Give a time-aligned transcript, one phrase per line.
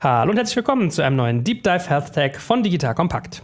[0.00, 3.42] Hallo und herzlich willkommen zu einem neuen Deep Dive Health Tech von Digital Compact.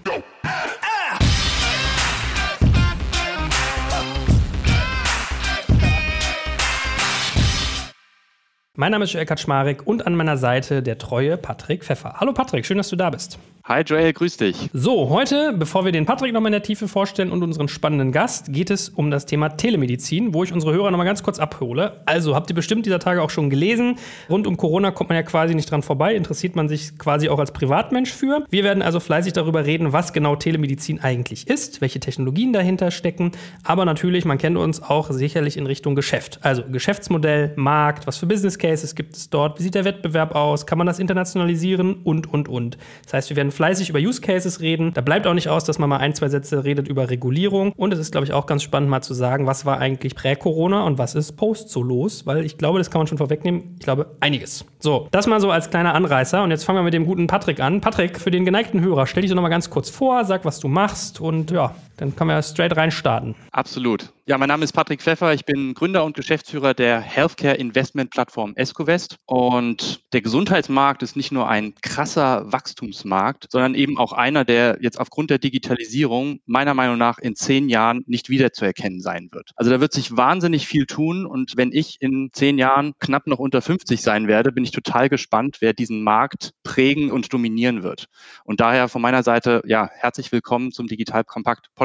[8.76, 12.20] Mein Name ist Joel Kaczmarek und an meiner Seite der treue Patrick Pfeffer.
[12.20, 13.40] Hallo Patrick, schön, dass du da bist.
[13.66, 14.68] Hi Joel, grüß dich.
[14.74, 18.52] So, heute, bevor wir den Patrick nochmal in der Tiefe vorstellen und unseren spannenden Gast,
[18.52, 22.02] geht es um das Thema Telemedizin, wo ich unsere Hörer nochmal ganz kurz abhole.
[22.04, 23.96] Also, habt ihr bestimmt dieser Tage auch schon gelesen.
[24.28, 27.38] Rund um Corona kommt man ja quasi nicht dran vorbei, interessiert man sich quasi auch
[27.38, 28.44] als Privatmensch für.
[28.50, 33.32] Wir werden also fleißig darüber reden, was genau Telemedizin eigentlich ist, welche Technologien dahinter stecken.
[33.62, 36.38] Aber natürlich, man kennt uns auch sicherlich in Richtung Geschäft.
[36.42, 40.66] Also Geschäftsmodell, Markt, was für Business Cases gibt es dort, wie sieht der Wettbewerb aus,
[40.66, 42.76] kann man das internationalisieren und, und, und.
[43.04, 44.92] Das heißt, wir werden fleißig über Use Cases reden.
[44.92, 47.72] Da bleibt auch nicht aus, dass man mal ein, zwei Sätze redet über Regulierung.
[47.72, 50.84] Und es ist, glaube ich, auch ganz spannend mal zu sagen, was war eigentlich prä-Corona
[50.84, 53.76] und was ist post so los, weil ich glaube, das kann man schon vorwegnehmen.
[53.78, 54.64] Ich glaube, einiges.
[54.80, 56.42] So, das mal so als kleiner Anreißer.
[56.42, 57.80] Und jetzt fangen wir mit dem guten Patrick an.
[57.80, 60.60] Patrick, für den geneigten Hörer, stell dich doch noch mal ganz kurz vor, sag, was
[60.60, 63.34] du machst und ja, dann können wir straight rein starten.
[63.52, 64.12] Absolut.
[64.26, 65.34] Ja, mein Name ist Patrick Pfeffer.
[65.34, 69.18] Ich bin Gründer und Geschäftsführer der Healthcare Investment Plattform EscoVest.
[69.26, 74.98] Und der Gesundheitsmarkt ist nicht nur ein krasser Wachstumsmarkt, sondern eben auch einer, der jetzt
[74.98, 79.50] aufgrund der Digitalisierung meiner Meinung nach in zehn Jahren nicht wiederzuerkennen sein wird.
[79.56, 81.26] Also da wird sich wahnsinnig viel tun.
[81.26, 85.10] Und wenn ich in zehn Jahren knapp noch unter 50 sein werde, bin ich total
[85.10, 88.06] gespannt, wer diesen Markt prägen und dominieren wird.
[88.44, 91.83] Und daher von meiner Seite, ja, herzlich willkommen zum Digital Kompakt Podcast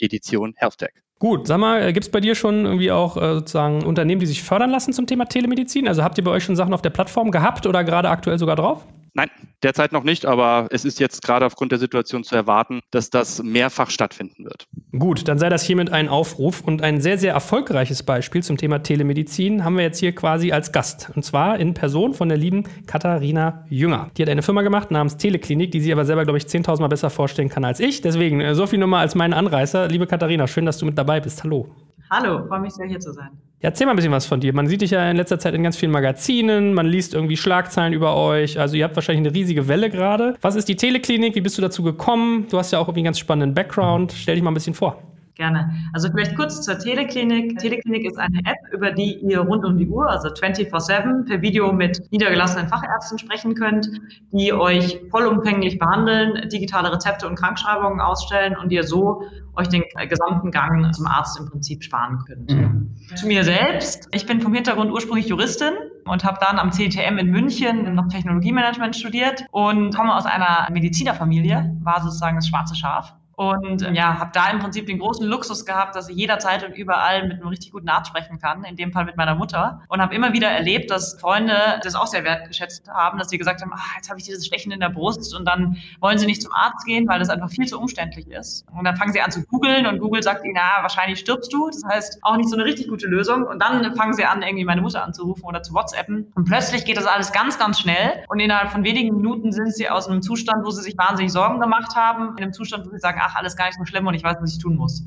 [0.00, 0.92] Edition HealthTech.
[1.18, 4.26] Gut, sag mal, äh, gibt es bei dir schon irgendwie auch äh, sozusagen Unternehmen, die
[4.26, 5.86] sich fördern lassen zum Thema Telemedizin?
[5.86, 8.56] Also habt ihr bei euch schon Sachen auf der Plattform gehabt oder gerade aktuell sogar
[8.56, 8.86] drauf?
[9.14, 9.28] Nein,
[9.62, 13.42] derzeit noch nicht, aber es ist jetzt gerade aufgrund der Situation zu erwarten, dass das
[13.42, 14.66] mehrfach stattfinden wird.
[14.96, 18.82] Gut, dann sei das hiermit ein Aufruf und ein sehr, sehr erfolgreiches Beispiel zum Thema
[18.82, 21.10] Telemedizin haben wir jetzt hier quasi als Gast.
[21.14, 24.10] Und zwar in Person von der lieben Katharina Jünger.
[24.16, 26.88] Die hat eine Firma gemacht namens Teleklinik, die sie aber selber, glaube ich, 10.000 Mal
[26.88, 28.00] besser vorstellen kann als ich.
[28.00, 29.88] Deswegen, äh, so viel nur mal als meinen Anreißer.
[29.88, 31.42] Liebe Katharina, schön, dass du mit dabei bist.
[31.42, 31.68] Hallo.
[32.10, 33.30] Hallo, freue mich sehr, hier zu sein.
[33.62, 34.54] Erzähl mal ein bisschen was von dir.
[34.54, 37.92] Man sieht dich ja in letzter Zeit in ganz vielen Magazinen, man liest irgendwie Schlagzeilen
[37.92, 38.58] über euch.
[38.58, 40.34] Also ihr habt wahrscheinlich eine riesige Welle gerade.
[40.40, 41.34] Was ist die Teleklinik?
[41.34, 42.46] Wie bist du dazu gekommen?
[42.50, 44.14] Du hast ja auch irgendwie einen ganz spannenden Background.
[44.16, 45.02] Stell dich mal ein bisschen vor.
[45.40, 45.72] Gerne.
[45.94, 47.58] Also vielleicht kurz zur Teleklinik.
[47.58, 51.72] Teleklinik ist eine App, über die ihr rund um die Uhr, also 24-7, per Video
[51.72, 53.88] mit niedergelassenen Fachärzten sprechen könnt,
[54.32, 59.22] die euch vollumfänglich behandeln, digitale Rezepte und Krankschreibungen ausstellen und ihr so
[59.54, 62.50] euch den gesamten Gang zum Arzt im Prinzip sparen könnt.
[62.50, 62.94] Mhm.
[63.14, 64.08] Zu mir selbst.
[64.12, 65.72] Ich bin vom Hintergrund ursprünglich Juristin
[66.04, 71.78] und habe dann am CTM in München noch Technologiemanagement studiert und komme aus einer Medizinerfamilie,
[71.80, 73.14] war sozusagen das schwarze Schaf.
[73.40, 76.76] Und ähm, ja, habe da im Prinzip den großen Luxus gehabt, dass ich jederzeit und
[76.76, 79.80] überall mit einem richtig guten Arzt sprechen kann, in dem Fall mit meiner Mutter.
[79.88, 83.62] Und habe immer wieder erlebt, dass Freunde das auch sehr wertgeschätzt haben, dass sie gesagt
[83.62, 86.42] haben, ach, jetzt habe ich dieses Stechen in der Brust und dann wollen sie nicht
[86.42, 88.66] zum Arzt gehen, weil das einfach viel zu umständlich ist.
[88.76, 91.70] Und dann fangen sie an zu googeln und Google sagt ihnen, na, wahrscheinlich stirbst du.
[91.70, 93.44] Das heißt, auch nicht so eine richtig gute Lösung.
[93.44, 96.30] Und dann fangen sie an, irgendwie meine Mutter anzurufen oder zu WhatsAppen.
[96.34, 98.22] Und plötzlich geht das alles ganz, ganz schnell.
[98.28, 101.58] Und innerhalb von wenigen Minuten sind sie aus einem Zustand, wo sie sich wahnsinnig Sorgen
[101.58, 104.06] gemacht haben, in einem Zustand, wo sie sagen, ach, ach, alles gar nicht so schlimm
[104.06, 105.04] und ich weiß, was ich tun muss.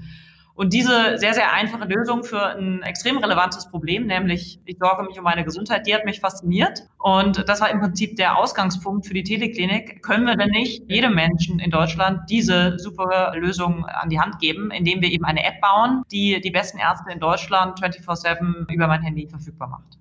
[0.55, 5.17] Und diese sehr, sehr einfache Lösung für ein extrem relevantes Problem, nämlich ich sorge mich
[5.17, 6.83] um meine Gesundheit, die hat mich fasziniert.
[6.99, 10.03] Und das war im Prinzip der Ausgangspunkt für die Teleklinik.
[10.03, 14.69] Können wir denn nicht jedem Menschen in Deutschland diese super Lösung an die Hand geben,
[14.69, 19.01] indem wir eben eine App bauen, die die besten Ärzte in Deutschland 24-7 über mein
[19.01, 19.97] Handy verfügbar macht?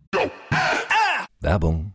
[1.41, 1.95] Werbung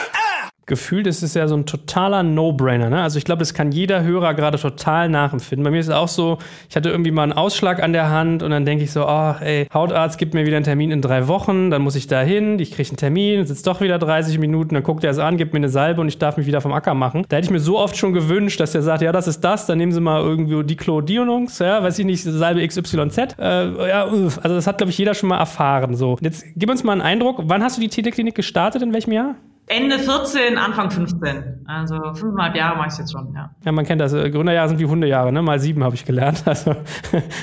[0.71, 2.89] Gefühlt ist es ja so ein totaler No-Brainer.
[2.89, 3.01] Ne?
[3.01, 5.65] Also ich glaube, das kann jeder Hörer gerade total nachempfinden.
[5.65, 6.37] Bei mir ist es auch so,
[6.69, 9.41] ich hatte irgendwie mal einen Ausschlag an der Hand und dann denke ich so, ach
[9.41, 12.57] ey, Hautarzt gibt mir wieder einen Termin in drei Wochen, dann muss ich da hin,
[12.57, 15.51] ich kriege einen Termin, sitze doch wieder 30 Minuten, dann guckt er es an, gibt
[15.51, 17.25] mir eine Salbe und ich darf mich wieder vom Acker machen.
[17.27, 19.65] Da hätte ich mir so oft schon gewünscht, dass er sagt, ja, das ist das,
[19.65, 23.17] dann nehmen Sie mal irgendwie Diclodionungs, ja, weiß ich nicht, Salbe XYZ.
[23.37, 25.95] Äh, ja, also das hat, glaube ich, jeder schon mal erfahren.
[25.95, 26.17] So.
[26.21, 29.35] Jetzt gib uns mal einen Eindruck, wann hast du die Teleklinik gestartet, in welchem Jahr?
[29.71, 31.63] Ende 14, Anfang 15.
[31.65, 33.49] Also fünfeinhalb Jahre mache ich es jetzt schon, ja.
[33.63, 34.11] Ja, man kennt das.
[34.11, 35.41] Äh, Gründerjahre sind wie Hundejahre, ne?
[35.41, 36.43] Mal sieben habe ich gelernt.
[36.51, 36.71] Also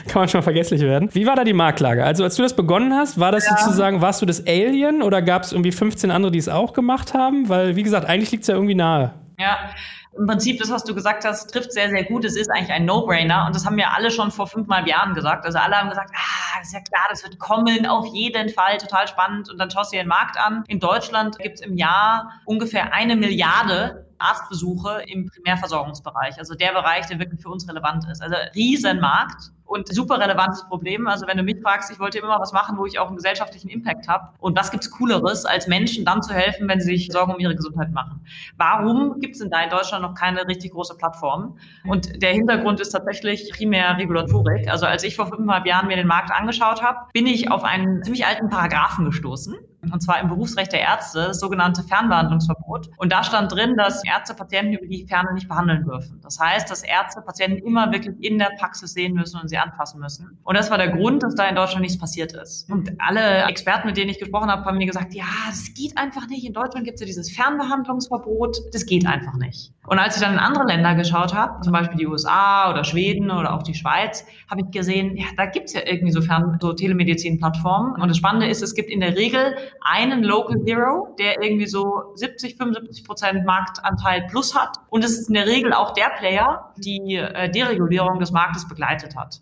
[0.08, 1.08] kann man schon vergesslich werden.
[1.14, 2.04] Wie war da die Marktlage?
[2.04, 3.56] Also als du das begonnen hast, war das ja.
[3.56, 7.14] sozusagen, warst du das Alien oder gab es irgendwie 15 andere, die es auch gemacht
[7.14, 7.48] haben?
[7.48, 9.12] Weil, wie gesagt, eigentlich liegt es ja irgendwie nahe.
[9.38, 9.70] Ja,
[10.18, 12.24] im Prinzip das, was du gesagt hast, trifft sehr, sehr gut.
[12.24, 15.44] Es ist eigentlich ein No-Brainer und das haben wir alle schon vor fünfeinhalb Jahren gesagt.
[15.46, 19.06] Also alle haben gesagt, ah, ist ja klar, das wird kommen, auf jeden Fall, total
[19.06, 19.48] spannend.
[19.48, 20.64] Und dann schaust du dir den Markt an.
[20.66, 27.06] In Deutschland gibt es im Jahr ungefähr eine Milliarde Arztbesuche im Primärversorgungsbereich, also der Bereich,
[27.06, 28.22] der wirklich für uns relevant ist.
[28.22, 31.06] Also Riesenmarkt und super relevantes Problem.
[31.06, 33.68] Also wenn du mich fragst, ich wollte immer was machen, wo ich auch einen gesellschaftlichen
[33.68, 34.30] Impact habe.
[34.38, 37.54] Und was gibt's Cooleres, als Menschen dann zu helfen, wenn sie sich Sorgen um ihre
[37.54, 38.24] Gesundheit machen?
[38.56, 41.58] Warum gibt's denn da in Deutschland noch keine richtig große Plattform?
[41.84, 44.68] Und der Hintergrund ist tatsächlich primär Regulatorik.
[44.68, 48.02] Also als ich vor fünfeinhalb Jahren mir den Markt angeschaut habe, bin ich auf einen
[48.02, 49.56] ziemlich alten Paragraphen gestoßen
[49.92, 52.90] und zwar im Berufsrecht der Ärzte, das sogenannte Fernbehandlungsverbot.
[52.96, 56.20] Und da stand drin, dass Ärzte Patienten über die Ferne nicht behandeln dürfen.
[56.22, 60.00] Das heißt, dass Ärzte Patienten immer wirklich in der Praxis sehen müssen und sie anfassen
[60.00, 60.38] müssen.
[60.44, 62.70] Und das war der Grund, dass da in Deutschland nichts passiert ist.
[62.70, 66.26] Und alle Experten, mit denen ich gesprochen habe, haben mir gesagt, ja, das geht einfach
[66.28, 66.44] nicht.
[66.44, 68.58] In Deutschland gibt es ja dieses Fernbehandlungsverbot.
[68.72, 69.72] Das geht einfach nicht.
[69.86, 73.30] Und als ich dann in andere Länder geschaut habe, zum Beispiel die USA oder Schweden
[73.30, 76.58] oder auch die Schweiz, habe ich gesehen, ja, da gibt es ja irgendwie so, Fern
[76.60, 78.00] so Telemedizin-Plattformen.
[78.00, 82.12] Und das Spannende ist, es gibt in der Regel einen Local Hero, der irgendwie so
[82.14, 84.76] 70, 75 Prozent Marktanteil plus hat.
[84.90, 89.16] Und es ist in der Regel auch der Player, die äh, Deregulierung des Marktes begleitet
[89.16, 89.40] hat.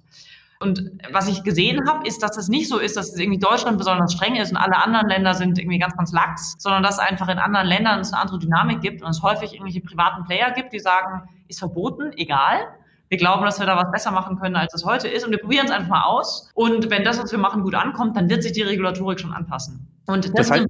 [0.58, 3.76] Und was ich gesehen habe, ist, dass es nicht so ist, dass es irgendwie Deutschland
[3.76, 7.28] besonders streng ist und alle anderen Länder sind irgendwie ganz, ganz lax, sondern dass einfach
[7.28, 10.72] in anderen Ländern es eine andere Dynamik gibt und es häufig irgendwelche privaten Player gibt,
[10.72, 12.60] die sagen, ist verboten, egal.
[13.08, 15.38] Wir glauben, dass wir da was besser machen können, als es heute ist und wir
[15.38, 16.50] probieren es einfach mal aus.
[16.54, 19.88] Und wenn das, was wir machen, gut ankommt, dann wird sich die Regulatorik schon anpassen.
[20.06, 20.66] Und das, das heißt,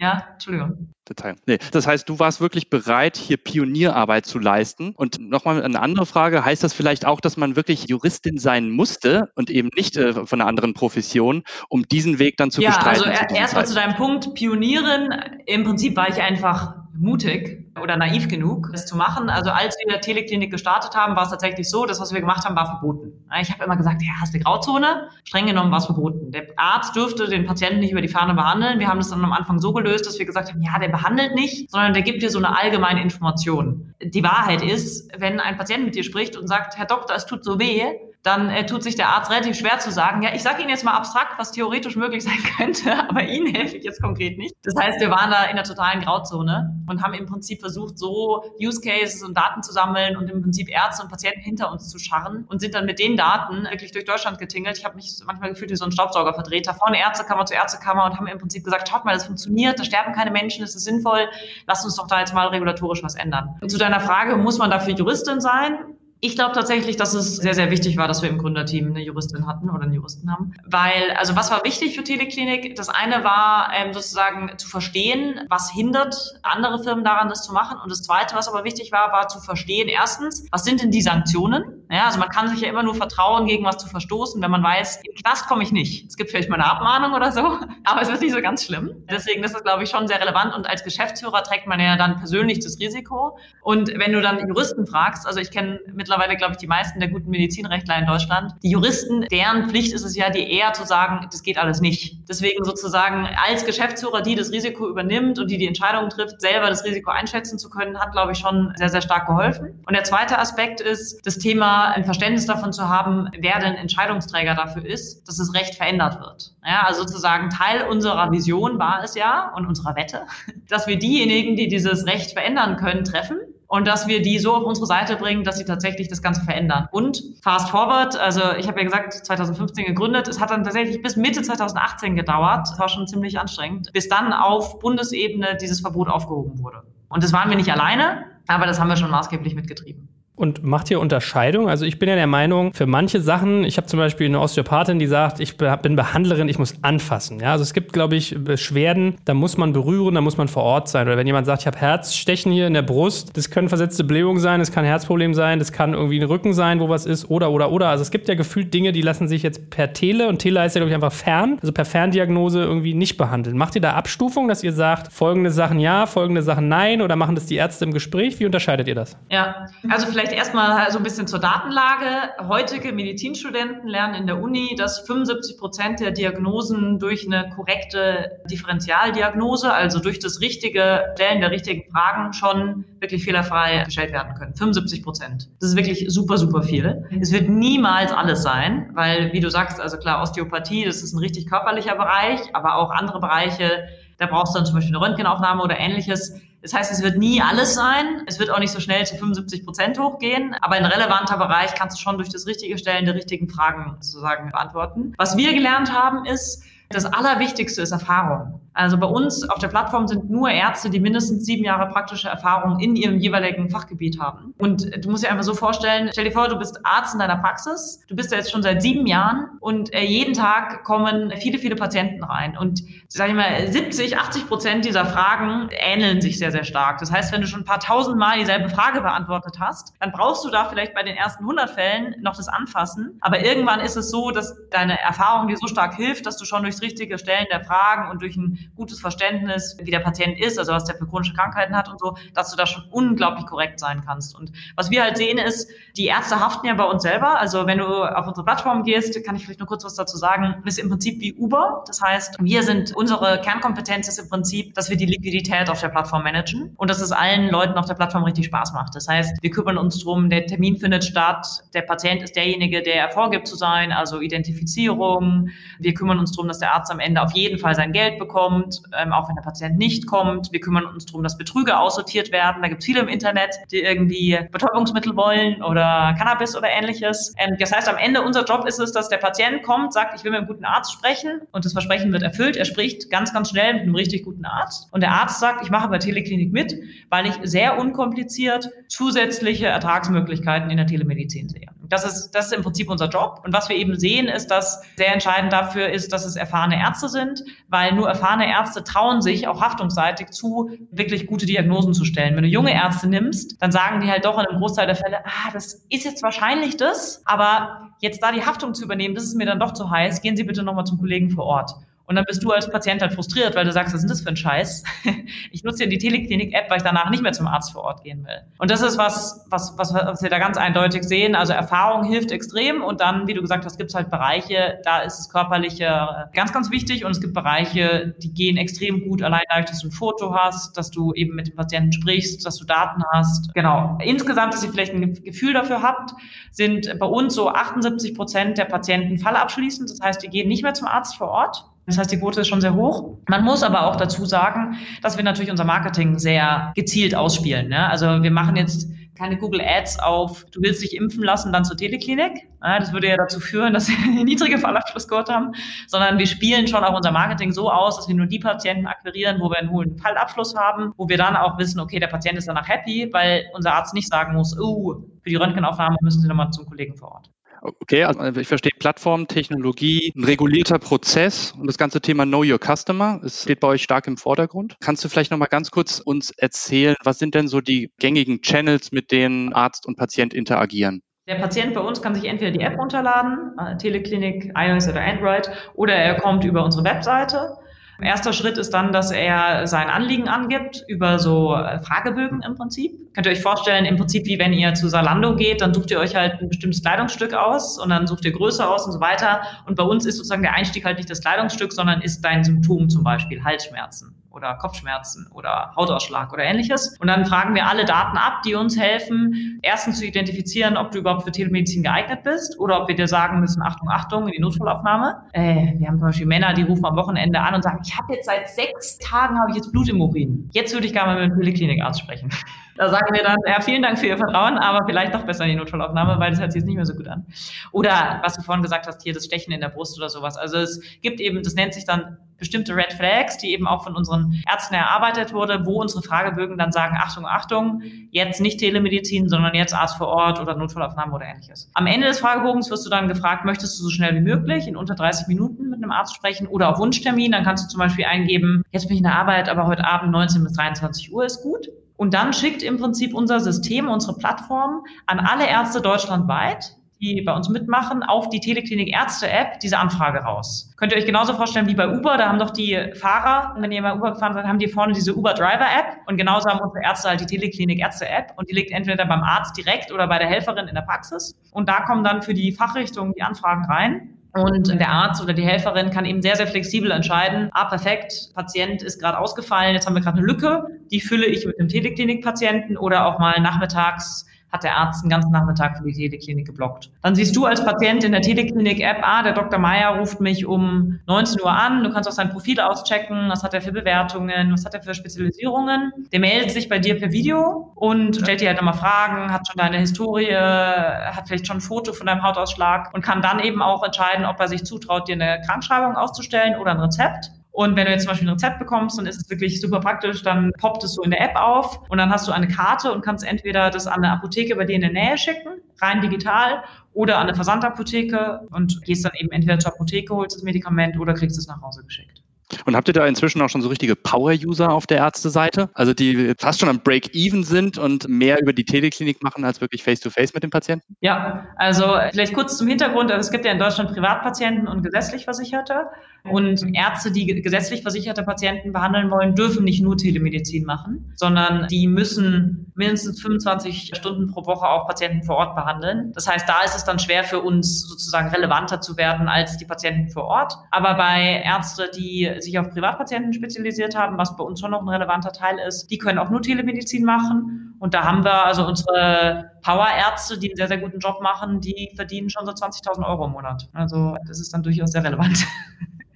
[0.00, 0.94] ja, Entschuldigung.
[1.08, 1.36] Detail.
[1.46, 4.94] Nee, das heißt, du warst wirklich bereit, hier Pionierarbeit zu leisten.
[4.96, 9.30] Und nochmal eine andere Frage, heißt das vielleicht auch, dass man wirklich Juristin sein musste
[9.34, 13.12] und eben nicht äh, von einer anderen Profession, um diesen Weg dann zu ja, bestreiten?
[13.12, 15.14] Ja, also erstmal zu deinem Punkt, Pionierin,
[15.46, 19.28] im Prinzip war ich einfach mutig oder naiv genug, das zu machen.
[19.28, 22.54] Also als wir Teleklinik gestartet haben, war es tatsächlich so, das, was wir gemacht haben,
[22.54, 23.24] war verboten.
[23.40, 25.08] Ich habe immer gesagt, ja, hast eine Grauzone.
[25.24, 26.30] Streng genommen war es verboten.
[26.30, 28.78] Der Arzt dürfte den Patienten nicht über die Fahne behandeln.
[28.78, 31.34] Wir haben das dann am Anfang so gelöst, dass wir gesagt haben, ja, der behandelt
[31.34, 33.94] nicht, sondern der gibt dir so eine allgemeine Information.
[34.02, 37.44] Die Wahrheit ist, wenn ein Patient mit dir spricht und sagt, Herr Doktor, es tut
[37.44, 37.82] so weh,
[38.24, 40.82] dann äh, tut sich der Arzt relativ schwer zu sagen, ja, ich sage Ihnen jetzt
[40.82, 44.54] mal abstrakt, was theoretisch möglich sein könnte, aber Ihnen helfe ich jetzt konkret nicht.
[44.62, 48.42] Das heißt, wir waren da in der totalen Grauzone und haben im Prinzip versucht, so
[48.58, 51.98] Use Cases und Daten zu sammeln und im Prinzip Ärzte und Patienten hinter uns zu
[51.98, 54.78] scharren und sind dann mit den Daten wirklich durch Deutschland getingelt.
[54.78, 58.26] Ich habe mich manchmal gefühlt wie so ein Staubsaugervertreter von Ärztekammer zu Ärztekammer und haben
[58.26, 61.28] im Prinzip gesagt, schaut mal, das funktioniert, da sterben keine Menschen, das ist sinnvoll,
[61.66, 63.54] lasst uns doch da jetzt mal regulatorisch was ändern.
[63.60, 65.78] Und zu deiner Frage, muss man dafür Juristin sein?
[66.26, 69.46] Ich glaube tatsächlich, dass es sehr, sehr wichtig war, dass wir im Gründerteam eine Juristin
[69.46, 70.54] hatten oder einen Juristen haben.
[70.64, 72.76] Weil, also was war wichtig für Teleklinik?
[72.76, 77.76] Das eine war ähm, sozusagen zu verstehen, was hindert andere Firmen daran, das zu machen.
[77.78, 81.02] Und das zweite, was aber wichtig war, war zu verstehen, erstens, was sind denn die
[81.02, 81.84] Sanktionen?
[81.90, 84.62] Ja, also man kann sich ja immer nur vertrauen, gegen was zu verstoßen, wenn man
[84.62, 86.08] weiß, in Knast komme ich nicht.
[86.08, 87.40] Es gibt vielleicht mal eine Abmahnung oder so,
[87.84, 89.04] aber es ist nicht so ganz schlimm.
[89.10, 90.54] Deswegen ist das, glaube ich, schon sehr relevant.
[90.54, 93.36] Und als Geschäftsführer trägt man ja dann persönlich das Risiko.
[93.62, 97.00] Und wenn du dann Juristen fragst, also ich kenne mittlerweile mittlerweile, glaube ich, die meisten
[97.00, 98.52] der guten Medizinrechtler in Deutschland.
[98.62, 102.28] Die Juristen, deren Pflicht ist es ja, die eher zu sagen, das geht alles nicht.
[102.28, 106.84] Deswegen sozusagen als Geschäftsführer, die das Risiko übernimmt und die die Entscheidung trifft, selber das
[106.84, 109.82] Risiko einschätzen zu können, hat, glaube ich, schon sehr, sehr stark geholfen.
[109.86, 114.54] Und der zweite Aspekt ist, das Thema ein Verständnis davon zu haben, wer denn Entscheidungsträger
[114.54, 116.52] dafür ist, dass das Recht verändert wird.
[116.64, 120.22] Ja, also sozusagen Teil unserer Vision war es ja und unserer Wette,
[120.68, 123.38] dass wir diejenigen, die dieses Recht verändern können, treffen
[123.74, 126.86] und dass wir die so auf unsere Seite bringen, dass sie tatsächlich das Ganze verändern.
[126.92, 131.16] Und fast forward, also ich habe ja gesagt, 2015 gegründet, es hat dann tatsächlich bis
[131.16, 136.62] Mitte 2018 gedauert, das war schon ziemlich anstrengend, bis dann auf Bundesebene dieses Verbot aufgehoben
[136.62, 136.84] wurde.
[137.08, 140.08] Und das waren wir nicht alleine, aber das haben wir schon maßgeblich mitgetrieben.
[140.36, 141.68] Und macht ihr Unterscheidung?
[141.68, 144.98] Also ich bin ja der Meinung, für manche Sachen, ich habe zum Beispiel eine Osteopathin,
[144.98, 147.38] die sagt, ich bin Behandlerin, ich muss anfassen.
[147.38, 150.64] Ja, also es gibt, glaube ich, Beschwerden, da muss man berühren, da muss man vor
[150.64, 151.06] Ort sein.
[151.06, 154.40] Oder wenn jemand sagt, ich habe Herzstechen hier in der Brust, das können versetzte Blähungen
[154.40, 157.52] sein, das kann Herzproblem sein, das kann irgendwie ein Rücken sein, wo was ist, oder,
[157.52, 157.88] oder, oder.
[157.88, 160.74] Also es gibt ja gefühlt Dinge, die lassen sich jetzt per Tele, und Tele heißt
[160.74, 163.56] ja, glaube ich, einfach fern, also per Ferndiagnose irgendwie nicht behandeln.
[163.56, 167.36] Macht ihr da Abstufung, dass ihr sagt, folgende Sachen ja, folgende Sachen nein, oder machen
[167.36, 168.40] das die Ärzte im Gespräch?
[168.40, 169.16] Wie unterscheidet ihr das?
[169.30, 172.30] Ja, also vielleicht erstmal so ein bisschen zur Datenlage.
[172.48, 179.72] Heutige Medizinstudenten lernen in der Uni, dass 75 Prozent der Diagnosen durch eine korrekte Differentialdiagnose,
[179.72, 184.54] also durch das richtige Stellen der richtigen Fragen schon wirklich fehlerfrei gestellt werden können.
[184.54, 185.48] 75 Prozent.
[185.60, 187.04] Das ist wirklich super, super viel.
[187.20, 191.18] Es wird niemals alles sein, weil, wie du sagst, also klar, Osteopathie, das ist ein
[191.18, 193.84] richtig körperlicher Bereich, aber auch andere Bereiche,
[194.18, 197.42] da brauchst du dann zum Beispiel eine Röntgenaufnahme oder ähnliches das heißt, es wird nie
[197.42, 198.22] alles sein.
[198.26, 200.56] Es wird auch nicht so schnell zu 75 Prozent hochgehen.
[200.62, 204.50] Aber ein relevanter Bereich kannst du schon durch das richtige Stellen der richtigen Fragen sozusagen
[204.50, 205.12] beantworten.
[205.18, 208.62] Was wir gelernt haben, ist, das Allerwichtigste ist Erfahrung.
[208.74, 212.80] Also bei uns auf der Plattform sind nur Ärzte, die mindestens sieben Jahre praktische Erfahrung
[212.80, 214.52] in ihrem jeweiligen Fachgebiet haben.
[214.58, 217.36] Und du musst dir einfach so vorstellen, stell dir vor, du bist Arzt in deiner
[217.36, 221.58] Praxis, du bist da jetzt schon seit sieben Jahren und äh, jeden Tag kommen viele,
[221.58, 222.58] viele Patienten rein.
[222.58, 226.98] Und sag ich mal, 70, 80 Prozent dieser Fragen ähneln sich sehr, sehr stark.
[226.98, 230.44] Das heißt, wenn du schon ein paar tausend Mal dieselbe Frage beantwortet hast, dann brauchst
[230.44, 233.18] du da vielleicht bei den ersten 100 Fällen noch das Anfassen.
[233.20, 236.62] Aber irgendwann ist es so, dass deine Erfahrung dir so stark hilft, dass du schon
[236.62, 240.72] durchs richtige Stellen der Fragen und durch ein gutes Verständnis, wie der Patient ist, also
[240.72, 244.02] was der für chronische Krankheiten hat und so, dass du da schon unglaublich korrekt sein
[244.04, 244.36] kannst.
[244.36, 247.38] Und was wir halt sehen ist, die Ärzte haften ja bei uns selber.
[247.38, 250.62] Also wenn du auf unsere Plattform gehst, kann ich vielleicht nur kurz was dazu sagen,
[250.64, 251.84] ist im Prinzip wie Uber.
[251.86, 255.88] Das heißt, wir sind, unsere Kernkompetenz ist im Prinzip, dass wir die Liquidität auf der
[255.88, 258.94] Plattform managen und dass es allen Leuten auf der Plattform richtig Spaß macht.
[258.94, 263.10] Das heißt, wir kümmern uns drum, der Termin findet statt, der Patient ist derjenige, der
[263.10, 265.50] vorgibt zu sein, also Identifizierung.
[265.78, 268.53] Wir kümmern uns drum, dass der Arzt am Ende auf jeden Fall sein Geld bekommt,
[268.96, 270.52] ähm, auch wenn der Patient nicht kommt.
[270.52, 272.62] Wir kümmern uns darum, dass Betrüger aussortiert werden.
[272.62, 277.34] Da gibt es viele im Internet, die irgendwie Betäubungsmittel wollen oder Cannabis oder ähnliches.
[277.38, 280.24] Ähm, das heißt, am Ende unser Job ist es, dass der Patient kommt, sagt, ich
[280.24, 282.56] will mit einem guten Arzt sprechen und das Versprechen wird erfüllt.
[282.56, 285.70] Er spricht ganz, ganz schnell mit einem richtig guten Arzt und der Arzt sagt, ich
[285.70, 286.74] mache bei Teleklinik mit,
[287.10, 291.73] weil ich sehr unkompliziert zusätzliche Ertragsmöglichkeiten in der Telemedizin sehe.
[291.88, 293.40] Das ist, das ist im Prinzip unser Job.
[293.44, 297.08] Und was wir eben sehen, ist, dass sehr entscheidend dafür ist, dass es erfahrene Ärzte
[297.08, 302.36] sind, weil nur erfahrene Ärzte trauen sich auch haftungsseitig zu, wirklich gute Diagnosen zu stellen.
[302.36, 305.24] Wenn du junge Ärzte nimmst, dann sagen die halt doch in einem Großteil der Fälle,
[305.24, 309.34] ah, das ist jetzt wahrscheinlich das, aber jetzt da die Haftung zu übernehmen, das ist
[309.34, 311.74] mir dann doch zu heiß, gehen Sie bitte nochmal zum Kollegen vor Ort.
[312.06, 314.28] Und dann bist du als Patient halt frustriert, weil du sagst, was ist das für
[314.28, 314.84] ein Scheiß?
[315.50, 318.24] Ich nutze ja die Teleklinik-App, weil ich danach nicht mehr zum Arzt vor Ort gehen
[318.24, 318.42] will.
[318.58, 321.34] Und das ist was, was, was, was wir da ganz eindeutig sehen.
[321.34, 322.82] Also Erfahrung hilft extrem.
[322.82, 326.52] Und dann, wie du gesagt hast, gibt es halt Bereiche, da ist das Körperliche ganz,
[326.52, 327.04] ganz wichtig.
[327.04, 330.76] Und es gibt Bereiche, die gehen extrem gut, allein dadurch, dass du ein Foto hast,
[330.76, 333.54] dass du eben mit dem Patienten sprichst, dass du Daten hast.
[333.54, 333.98] Genau.
[334.02, 336.12] Insgesamt, dass ihr vielleicht ein Gefühl dafür habt,
[336.50, 339.90] sind bei uns so 78 Prozent der Patienten fallabschließend.
[339.90, 341.64] Das heißt, die gehen nicht mehr zum Arzt vor Ort.
[341.86, 343.18] Das heißt, die Quote ist schon sehr hoch.
[343.28, 347.68] Man muss aber auch dazu sagen, dass wir natürlich unser Marketing sehr gezielt ausspielen.
[347.68, 347.88] Ne?
[347.88, 351.76] Also wir machen jetzt keine Google Ads auf, du willst dich impfen lassen, dann zur
[351.76, 352.48] Teleklinik.
[352.62, 355.52] Ja, das würde ja dazu führen, dass wir eine niedrige Fallabschlussquote haben,
[355.86, 359.40] sondern wir spielen schon auch unser Marketing so aus, dass wir nur die Patienten akquirieren,
[359.40, 362.48] wo wir einen hohen Fallabschluss haben, wo wir dann auch wissen, okay, der Patient ist
[362.48, 366.50] danach happy, weil unser Arzt nicht sagen muss, oh, für die Röntgenaufnahme müssen Sie nochmal
[366.50, 367.33] zum Kollegen vor Ort.
[367.64, 372.58] Okay, also ich verstehe Plattform, Technologie, ein regulierter Prozess und das ganze Thema Know Your
[372.58, 374.76] Customer es steht bei euch stark im Vordergrund.
[374.80, 378.42] Kannst du vielleicht noch mal ganz kurz uns erzählen, was sind denn so die gängigen
[378.42, 381.02] Channels, mit denen Arzt und Patient interagieren?
[381.26, 385.50] Der Patient bei uns kann sich entweder die App runterladen, äh, Teleklinik, iOS oder Android,
[385.72, 387.56] oder er kommt über unsere Webseite.
[388.00, 392.92] Erster Schritt ist dann, dass er sein Anliegen angibt über so äh, Fragebögen im Prinzip.
[393.14, 396.00] Könnt ihr euch vorstellen, im Prinzip wie wenn ihr zu Salando geht, dann sucht ihr
[396.00, 399.42] euch halt ein bestimmtes Kleidungsstück aus und dann sucht ihr Größe aus und so weiter.
[399.66, 402.88] Und bei uns ist sozusagen der Einstieg halt nicht das Kleidungsstück, sondern ist dein Symptom
[402.88, 406.96] zum Beispiel Halsschmerzen oder Kopfschmerzen oder Hautausschlag oder ähnliches.
[407.00, 410.98] Und dann fragen wir alle Daten ab, die uns helfen, erstens zu identifizieren, ob du
[410.98, 414.40] überhaupt für Telemedizin geeignet bist oder ob wir dir sagen müssen, Achtung, Achtung, in die
[414.40, 415.22] Notfallaufnahme.
[415.32, 418.14] Äh, wir haben zum Beispiel Männer, die rufen am Wochenende an und sagen, ich habe
[418.14, 420.50] jetzt seit sechs Tagen habe ich jetzt Blut im Urin.
[420.52, 422.30] Jetzt würde ich gerne mal mit einem Polyklinikarzt sprechen.
[422.76, 425.50] Da sagen wir dann, ja, vielen Dank für Ihr Vertrauen, aber vielleicht doch besser in
[425.50, 427.24] die Notfallaufnahme, weil das hört sich jetzt nicht mehr so gut an.
[427.70, 430.36] Oder was du vorhin gesagt hast, hier das Stechen in der Brust oder sowas.
[430.36, 433.96] Also es gibt eben, das nennt sich dann bestimmte Red Flags, die eben auch von
[433.96, 439.54] unseren Ärzten erarbeitet wurde, wo unsere Fragebögen dann sagen, Achtung, Achtung, jetzt nicht Telemedizin, sondern
[439.54, 441.70] jetzt Arzt vor Ort oder Notfallaufnahme oder ähnliches.
[441.74, 444.76] Am Ende des Fragebogens wirst du dann gefragt, möchtest du so schnell wie möglich in
[444.76, 448.04] unter 30 Minuten mit einem Arzt sprechen oder auf Wunschtermin, dann kannst du zum Beispiel
[448.04, 451.42] eingeben, jetzt bin ich in der Arbeit, aber heute Abend 19 bis 23 Uhr ist
[451.42, 451.68] gut.
[451.96, 457.32] Und dann schickt im Prinzip unser System, unsere Plattform an alle Ärzte deutschlandweit die bei
[457.34, 460.72] uns mitmachen, auf die Teleklinik Ärzte-App diese Anfrage raus.
[460.76, 463.82] Könnt ihr euch genauso vorstellen wie bei Uber, da haben doch die Fahrer, wenn ihr
[463.82, 467.20] mal Uber gefahren seid, haben die vorne diese Uber-Driver-App und genauso haben unsere Ärzte halt
[467.20, 470.74] die Teleklinik Ärzte-App und die liegt entweder beim Arzt direkt oder bei der Helferin in
[470.74, 474.10] der Praxis und da kommen dann für die Fachrichtung die Anfragen rein.
[474.36, 478.82] Und der Arzt oder die Helferin kann eben sehr, sehr flexibel entscheiden, ah, perfekt, Patient
[478.82, 482.76] ist gerade ausgefallen, jetzt haben wir gerade eine Lücke, die fülle ich mit einem Teleklinik-Patienten
[482.76, 486.88] oder auch mal nachmittags hat der Arzt den ganzen Nachmittag für die Teleklinik geblockt.
[487.02, 489.58] Dann siehst du als Patient in der Teleklinik-App, ah, der Dr.
[489.58, 493.52] Meier ruft mich um 19 Uhr an, du kannst auch sein Profil auschecken, was hat
[493.52, 495.92] er für Bewertungen, was hat er für Spezialisierungen.
[496.12, 499.56] Der meldet sich bei dir per Video und stellt dir halt nochmal Fragen, hat schon
[499.56, 503.82] deine Historie, hat vielleicht schon ein Foto von deinem Hautausschlag und kann dann eben auch
[503.82, 507.32] entscheiden, ob er sich zutraut, dir eine Krankschreibung auszustellen oder ein Rezept.
[507.54, 510.24] Und wenn du jetzt zum Beispiel ein Rezept bekommst, dann ist es wirklich super praktisch,
[510.24, 513.00] dann poppt es so in der App auf und dann hast du eine Karte und
[513.04, 517.18] kannst entweder das an eine Apotheke bei dir in der Nähe schicken, rein digital, oder
[517.18, 521.38] an eine Versandapotheke und gehst dann eben entweder zur Apotheke, holst das Medikament oder kriegst
[521.38, 522.23] es nach Hause geschickt.
[522.66, 525.70] Und habt ihr da inzwischen auch schon so richtige Power-User auf der Ärzteseite?
[525.74, 529.82] Also die fast schon am Break-Even sind und mehr über die Teleklinik machen als wirklich
[529.82, 530.96] Face-to-Face -face mit dem Patienten?
[531.00, 533.10] Ja, also vielleicht kurz zum Hintergrund.
[533.10, 535.86] Also es gibt ja in Deutschland Privatpatienten und gesetzlich Versicherte.
[536.30, 541.86] Und Ärzte, die gesetzlich versicherte Patienten behandeln wollen, dürfen nicht nur Telemedizin machen, sondern die
[541.86, 546.12] müssen mindestens 25 Stunden pro Woche auch Patienten vor Ort behandeln.
[546.14, 549.66] Das heißt, da ist es dann schwer für uns sozusagen relevanter zu werden als die
[549.66, 550.54] Patienten vor Ort.
[550.70, 554.88] Aber bei Ärzte, die sich auf Privatpatienten spezialisiert haben, was bei uns schon noch ein
[554.88, 557.76] relevanter Teil ist, die können auch nur Telemedizin machen.
[557.78, 561.92] Und da haben wir also unsere Powerärzte, die einen sehr, sehr guten Job machen, die
[561.96, 563.68] verdienen schon so 20.000 Euro im Monat.
[563.72, 565.46] Also das ist dann durchaus sehr relevant.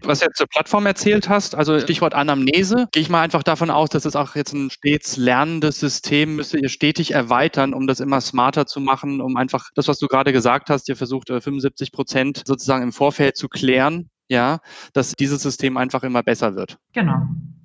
[0.03, 3.69] Was du jetzt zur Plattform erzählt hast, also Stichwort Anamnese, gehe ich mal einfach davon
[3.69, 7.99] aus, dass es auch jetzt ein stets lernendes System, müsst ihr stetig erweitern, um das
[7.99, 11.89] immer smarter zu machen, um einfach das, was du gerade gesagt hast, ihr versucht 75
[11.89, 14.61] äh, Prozent sozusagen im Vorfeld zu klären, ja,
[14.93, 16.79] dass dieses System einfach immer besser wird.
[16.93, 17.17] Genau.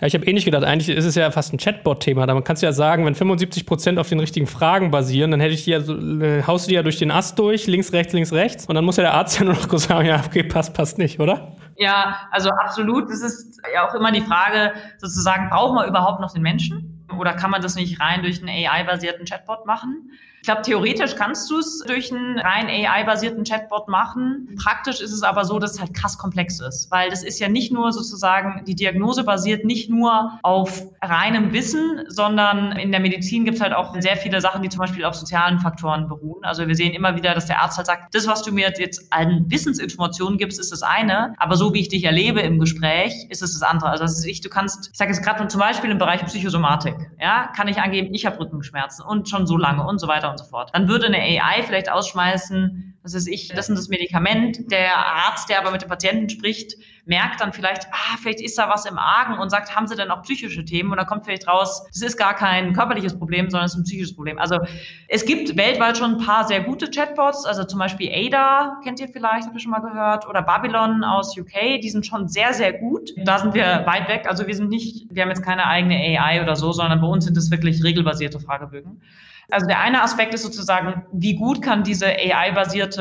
[0.02, 2.26] Ja, ich habe eh nicht gedacht, eigentlich ist es ja fast ein Chatbot-Thema.
[2.26, 5.54] Da man kannst ja sagen, wenn 75 Prozent auf den richtigen Fragen basieren, dann hätte
[5.54, 8.14] ich die ja so, äh, haust du die ja durch den Ast durch, links, rechts,
[8.14, 8.66] links, rechts.
[8.66, 11.20] Und dann muss ja der Arzt ja nur noch sagen, ja, okay, passt, passt nicht,
[11.20, 11.56] oder?
[11.78, 13.10] Ja, also absolut.
[13.10, 17.06] Das ist ja auch immer die Frage, sozusagen, brauchen wir überhaupt noch den Menschen?
[17.18, 20.10] Oder kann man das nicht rein durch einen AI-basierten Chatbot machen?
[20.44, 24.50] Ich glaube, theoretisch kannst du es durch einen rein AI-basierten Chatbot machen.
[24.62, 27.48] Praktisch ist es aber so, dass es halt krass komplex ist, weil das ist ja
[27.48, 33.46] nicht nur sozusagen, die Diagnose basiert nicht nur auf reinem Wissen, sondern in der Medizin
[33.46, 36.44] gibt es halt auch sehr viele Sachen, die zum Beispiel auf sozialen Faktoren beruhen.
[36.44, 39.14] Also wir sehen immer wieder, dass der Arzt halt sagt, das, was du mir jetzt
[39.14, 43.44] an Wissensinformationen gibst, ist das eine, aber so wie ich dich erlebe im Gespräch, ist
[43.44, 43.92] es das andere.
[43.92, 46.96] Also das ist ich, du kannst, ich sage jetzt gerade zum Beispiel im Bereich Psychosomatik,
[47.18, 50.40] ja, kann ich angeben, ich habe Rückenschmerzen und schon so lange und so weiter und
[50.40, 50.70] so fort.
[50.74, 54.72] Dann würde eine AI vielleicht ausschmeißen, was ist ich, das ist das Medikament.
[54.72, 58.70] Der Arzt, der aber mit dem Patienten spricht, merkt dann vielleicht, ah, vielleicht ist da
[58.70, 60.92] was im Argen und sagt, haben Sie denn auch psychische Themen?
[60.92, 63.84] Und dann kommt vielleicht raus, das ist gar kein körperliches Problem, sondern es ist ein
[63.84, 64.40] psychisches Problem.
[64.40, 64.60] Also
[65.10, 69.10] es gibt weltweit schon ein paar sehr gute Chatbots, also zum Beispiel Ada, kennt ihr
[69.10, 72.72] vielleicht, habt ihr schon mal gehört, oder Babylon aus UK, die sind schon sehr, sehr
[72.72, 73.12] gut.
[73.18, 76.42] Da sind wir weit weg, also wir sind nicht, wir haben jetzt keine eigene AI
[76.42, 79.02] oder so, sondern bei uns sind es wirklich regelbasierte Fragebögen.
[79.52, 82.93] Also der eine Aspekt ist sozusagen, wie gut kann diese AI-basierte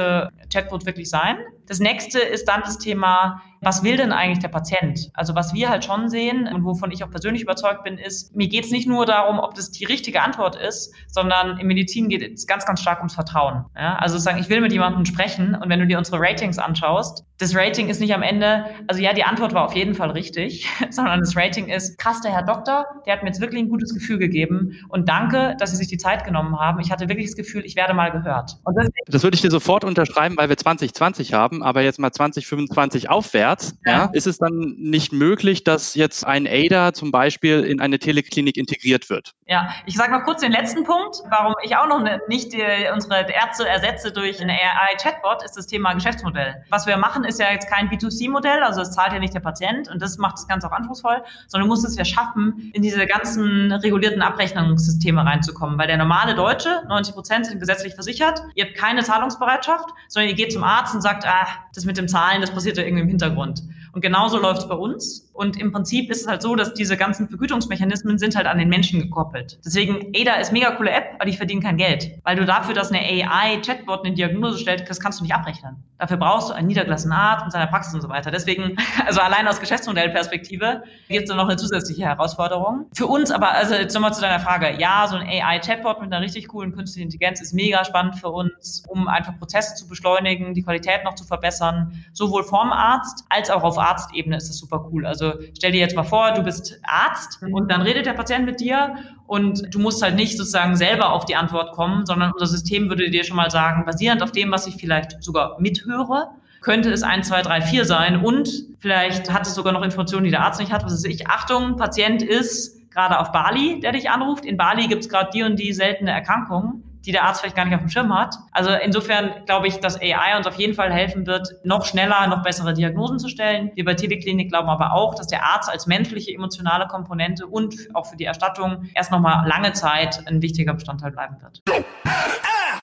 [0.49, 1.39] Chatbot wirklich sein?
[1.73, 5.11] Das nächste ist dann das Thema, was will denn eigentlich der Patient?
[5.15, 8.49] Also was wir halt schon sehen und wovon ich auch persönlich überzeugt bin, ist, mir
[8.49, 12.31] geht es nicht nur darum, ob das die richtige Antwort ist, sondern in Medizin geht
[12.31, 13.65] es ganz, ganz stark ums Vertrauen.
[13.75, 13.97] Ja?
[13.97, 17.57] Also sagen, ich will mit jemandem sprechen und wenn du dir unsere Ratings anschaust, das
[17.57, 21.21] Rating ist nicht am Ende, also ja, die Antwort war auf jeden Fall richtig, sondern
[21.21, 24.19] das Rating ist, krass, der Herr Doktor, der hat mir jetzt wirklich ein gutes Gefühl
[24.19, 26.81] gegeben und danke, dass Sie sich die Zeit genommen haben.
[26.81, 28.59] Ich hatte wirklich das Gefühl, ich werde mal gehört.
[28.75, 33.11] Das, das würde ich dir sofort unterschreiben, weil wir 2020 haben, aber jetzt mal 2025
[33.11, 33.93] aufwärts, ja.
[33.93, 34.11] ja.
[34.13, 39.11] ist es dann nicht möglich, dass jetzt ein ADA zum Beispiel in eine Teleklinik integriert
[39.11, 39.33] wird?
[39.47, 42.65] Ja, ich sage noch kurz den letzten Punkt, warum ich auch noch ne, nicht die,
[42.93, 46.65] unsere Ärzte ersetze durch ein AI-Chatbot, ist das Thema Geschäftsmodell.
[46.71, 49.89] Was wir machen, ist ja jetzt kein B2C-Modell, also es zahlt ja nicht der Patient
[49.89, 53.07] und das macht das Ganze auch anspruchsvoll, sondern du musst es ja schaffen, in diese
[53.07, 58.77] ganzen regulierten Abrechnungssysteme reinzukommen, weil der normale Deutsche, 90 Prozent sind gesetzlich versichert, ihr habt
[58.77, 62.41] keine Zahlungsbereitschaft, sondern ihr geht zum Arzt und sagt, ah, ah, das mit dem Zahlen,
[62.41, 63.63] das passiert ja irgendwie im Hintergrund.
[63.93, 65.31] Und genauso läuft es bei uns.
[65.35, 68.69] Und im Prinzip ist es halt so, dass diese ganzen Vergütungsmechanismen sind halt an den
[68.69, 69.59] Menschen gekoppelt.
[69.65, 72.11] Deswegen, ADA ist mega coole App, aber die verdienen kein Geld.
[72.25, 75.83] Weil du dafür, dass eine AI-Chatbot eine Diagnose stellt, das kannst du nicht abrechnen.
[75.99, 78.31] Dafür brauchst du einen niedergelassenen Arzt mit seiner Praxis und so weiter.
[78.31, 78.77] Deswegen,
[79.07, 82.87] also allein aus Geschäftsmodellperspektive gibt es noch eine zusätzliche Herausforderung.
[82.95, 86.25] Für uns aber, also jetzt nochmal zu deiner Frage, ja, so ein AI-Chatbot mit einer
[86.25, 90.63] richtig coolen künstlichen Intelligenz ist mega spannend für uns, um einfach Prozesse zu beschleunigen, die
[90.63, 95.07] Qualität noch zu verbessern, sowohl vom Arzt als auch auf Arztebene ist das super cool.
[95.07, 98.61] Also stell dir jetzt mal vor, du bist Arzt und dann redet der Patient mit
[98.61, 102.91] dir und du musst halt nicht sozusagen selber auf die Antwort kommen, sondern unser System
[102.91, 106.29] würde dir schon mal sagen, basierend auf dem, was ich vielleicht sogar mithöre,
[106.61, 110.31] könnte es 1, 2, 3, 4 sein und vielleicht hat es sogar noch Informationen, die
[110.31, 110.85] der Arzt nicht hat.
[110.85, 111.29] Was ist ich?
[111.29, 114.45] Achtung, Patient ist gerade auf Bali, der dich anruft.
[114.45, 117.65] In Bali gibt es gerade die und die seltene Erkrankung die der Arzt vielleicht gar
[117.65, 118.37] nicht auf dem Schirm hat.
[118.53, 122.43] Also insofern glaube ich, dass AI uns auf jeden Fall helfen wird, noch schneller, noch
[122.43, 123.71] bessere Diagnosen zu stellen.
[123.75, 128.07] Wir bei Teleklinik glauben aber auch, dass der Arzt als menschliche, emotionale Komponente und auch
[128.07, 131.63] für die Erstattung erst noch mal lange Zeit ein wichtiger Bestandteil bleiben wird.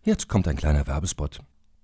[0.04, 1.40] Jetzt kommt ein kleiner Werbespot.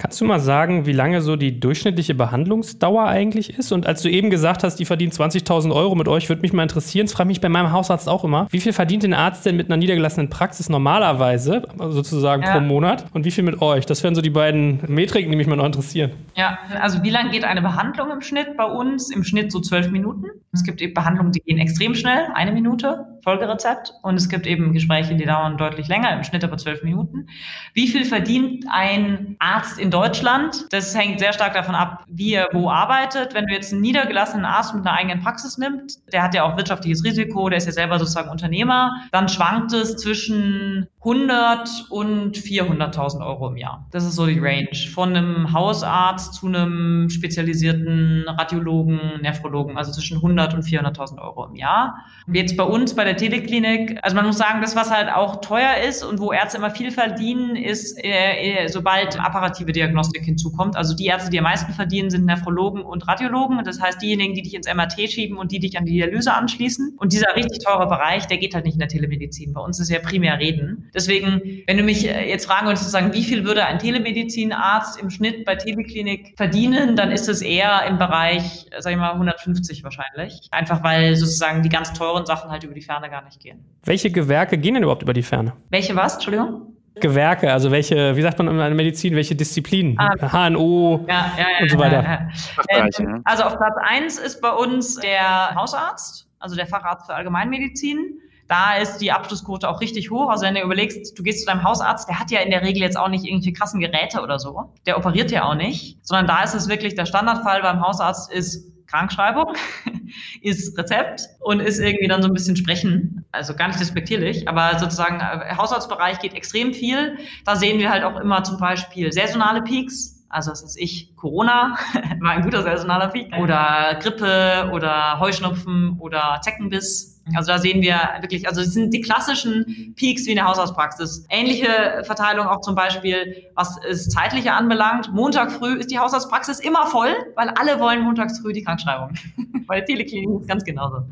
[0.00, 3.72] Kannst du mal sagen, wie lange so die durchschnittliche Behandlungsdauer eigentlich ist?
[3.72, 6.62] Und als du eben gesagt hast, die verdient 20.000 Euro mit euch, würde mich mal
[6.62, 9.56] interessieren, das frage mich bei meinem Hausarzt auch immer, wie viel verdient ein Arzt denn
[9.56, 12.52] mit einer niedergelassenen Praxis normalerweise, sozusagen ja.
[12.52, 13.86] pro Monat, und wie viel mit euch?
[13.86, 16.12] Das wären so die beiden Metriken, die mich mal noch interessieren.
[16.36, 19.10] Ja, also wie lange geht eine Behandlung im Schnitt bei uns?
[19.10, 20.26] Im Schnitt so zwölf Minuten.
[20.52, 23.92] Es gibt eben Behandlungen, die gehen extrem schnell, eine Minute, Folgerezept.
[24.02, 27.28] Und es gibt eben Gespräche, die dauern deutlich länger, im Schnitt aber zwölf Minuten.
[27.74, 30.66] Wie viel verdient ein Arzt in Deutschland.
[30.70, 33.34] Das hängt sehr stark davon ab, wie er wo arbeitet.
[33.34, 36.56] Wenn du jetzt einen niedergelassenen Arzt mit einer eigenen Praxis nimmst, der hat ja auch
[36.56, 43.24] wirtschaftliches Risiko, der ist ja selber sozusagen Unternehmer, dann schwankt es zwischen 100 und 400.000
[43.24, 43.86] Euro im Jahr.
[43.92, 44.68] Das ist so die Range.
[44.92, 51.54] Von einem Hausarzt zu einem spezialisierten Radiologen, Nephrologen, also zwischen 100 und 400.000 Euro im
[51.54, 52.04] Jahr.
[52.32, 55.76] Jetzt bei uns bei der Teleklinik, also man muss sagen, das, was halt auch teuer
[55.88, 60.76] ist und wo Ärzte immer viel verdienen, ist, äh, äh sobald apparative Diagnostik hinzukommt.
[60.76, 63.64] Also die Ärzte, die am meisten verdienen, sind Nephrologen und Radiologen.
[63.64, 66.96] Das heißt, diejenigen, die dich ins MRT schieben und die dich an die Dialyse anschließen.
[66.98, 69.52] Und dieser richtig teure Bereich, der geht halt nicht in der Telemedizin.
[69.54, 70.90] Bei uns ist ja primär Reden.
[70.94, 75.10] Deswegen, wenn du mich äh, jetzt fragen würdest, sagen, wie viel würde ein Telemedizinarzt im
[75.10, 80.48] Schnitt bei Teleklinik verdienen, dann ist es eher im Bereich, sag ich mal, 150 wahrscheinlich.
[80.50, 83.64] Einfach weil sozusagen die ganz teuren Sachen halt über die Ferne gar nicht gehen.
[83.84, 85.52] Welche Gewerke gehen denn überhaupt über die Ferne?
[85.70, 86.14] Welche was?
[86.14, 86.74] Entschuldigung?
[87.00, 89.96] Gewerke, also welche, wie sagt man in der Medizin, welche Disziplinen?
[89.98, 92.28] Ah, HNO ja, ja, ja, und so weiter.
[92.70, 98.18] Ähm, also auf Platz 1 ist bei uns der Hausarzt, also der Facharzt für Allgemeinmedizin.
[98.48, 100.28] Da ist die Abschlussquote auch richtig hoch.
[100.28, 102.82] Also wenn du überlegst, du gehst zu deinem Hausarzt, der hat ja in der Regel
[102.82, 104.72] jetzt auch nicht irgendwelche krassen Geräte oder so.
[104.86, 108.72] Der operiert ja auch nicht, sondern da ist es wirklich der Standardfall beim Hausarzt ist
[108.88, 109.54] Krankschreibung,
[110.42, 113.24] ist Rezept und ist irgendwie dann so ein bisschen Sprechen.
[113.32, 117.18] Also gar nicht respektierlich, aber sozusagen äh, Haushaltsbereich geht extrem viel.
[117.44, 120.24] Da sehen wir halt auch immer zum Beispiel saisonale Peaks.
[120.30, 121.76] Also was ist ich, Corona
[122.20, 123.34] war ein guter saisonaler Peak.
[123.38, 129.00] Oder Grippe oder Heuschnupfen oder Zeckenbiss also da sehen wir wirklich, also es sind die
[129.00, 131.26] klassischen Peaks wie in der Hausarztpraxis.
[131.30, 135.12] Ähnliche Verteilung auch zum Beispiel, was es zeitliche anbelangt.
[135.12, 139.14] Montag früh ist die Hausarztpraxis immer voll, weil alle wollen montags früh die Krankschreibung.
[139.66, 141.04] Bei der Teleklinik ist ganz genauso.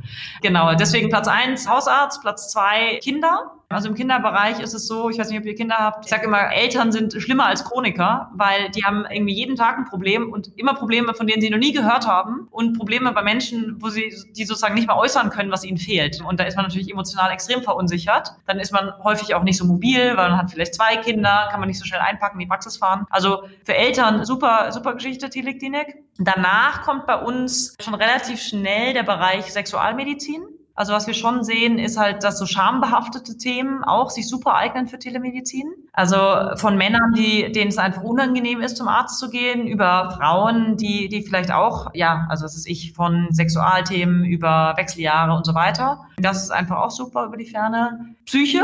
[0.42, 3.52] Genau, deswegen Platz eins Hausarzt, Platz zwei Kinder.
[3.68, 6.26] Also im Kinderbereich ist es so, ich weiß nicht, ob ihr Kinder habt, ich sage
[6.26, 10.52] immer, Eltern sind schlimmer als Chroniker, weil die haben irgendwie jeden Tag ein Problem und
[10.56, 14.14] immer Probleme, von denen sie noch nie gehört haben und Probleme bei Menschen, wo sie
[14.36, 16.20] die sozusagen nicht mehr äußern können, was ihnen fehlt.
[16.20, 18.34] Und da ist man natürlich emotional extrem verunsichert.
[18.46, 21.58] Dann ist man häufig auch nicht so mobil, weil man hat vielleicht zwei Kinder, kann
[21.58, 23.06] man nicht so schnell einpacken, in die Praxis fahren.
[23.10, 26.04] Also für Eltern super, super Geschichte, Teleklinik.
[26.18, 30.42] Danach kommt bei uns schon relativ schnell der Bereich Sexualmedizin.
[30.76, 34.86] Also was wir schon sehen, ist halt, dass so schambehaftete Themen auch sich super eignen
[34.86, 35.72] für Telemedizin.
[35.92, 36.16] Also
[36.56, 41.08] von Männern, die, denen es einfach unangenehm ist, zum Arzt zu gehen, über Frauen, die,
[41.08, 46.04] die vielleicht auch, ja, also das ist ich, von Sexualthemen über Wechseljahre und so weiter.
[46.18, 48.14] Das ist einfach auch super über die Ferne.
[48.26, 48.62] Psyche,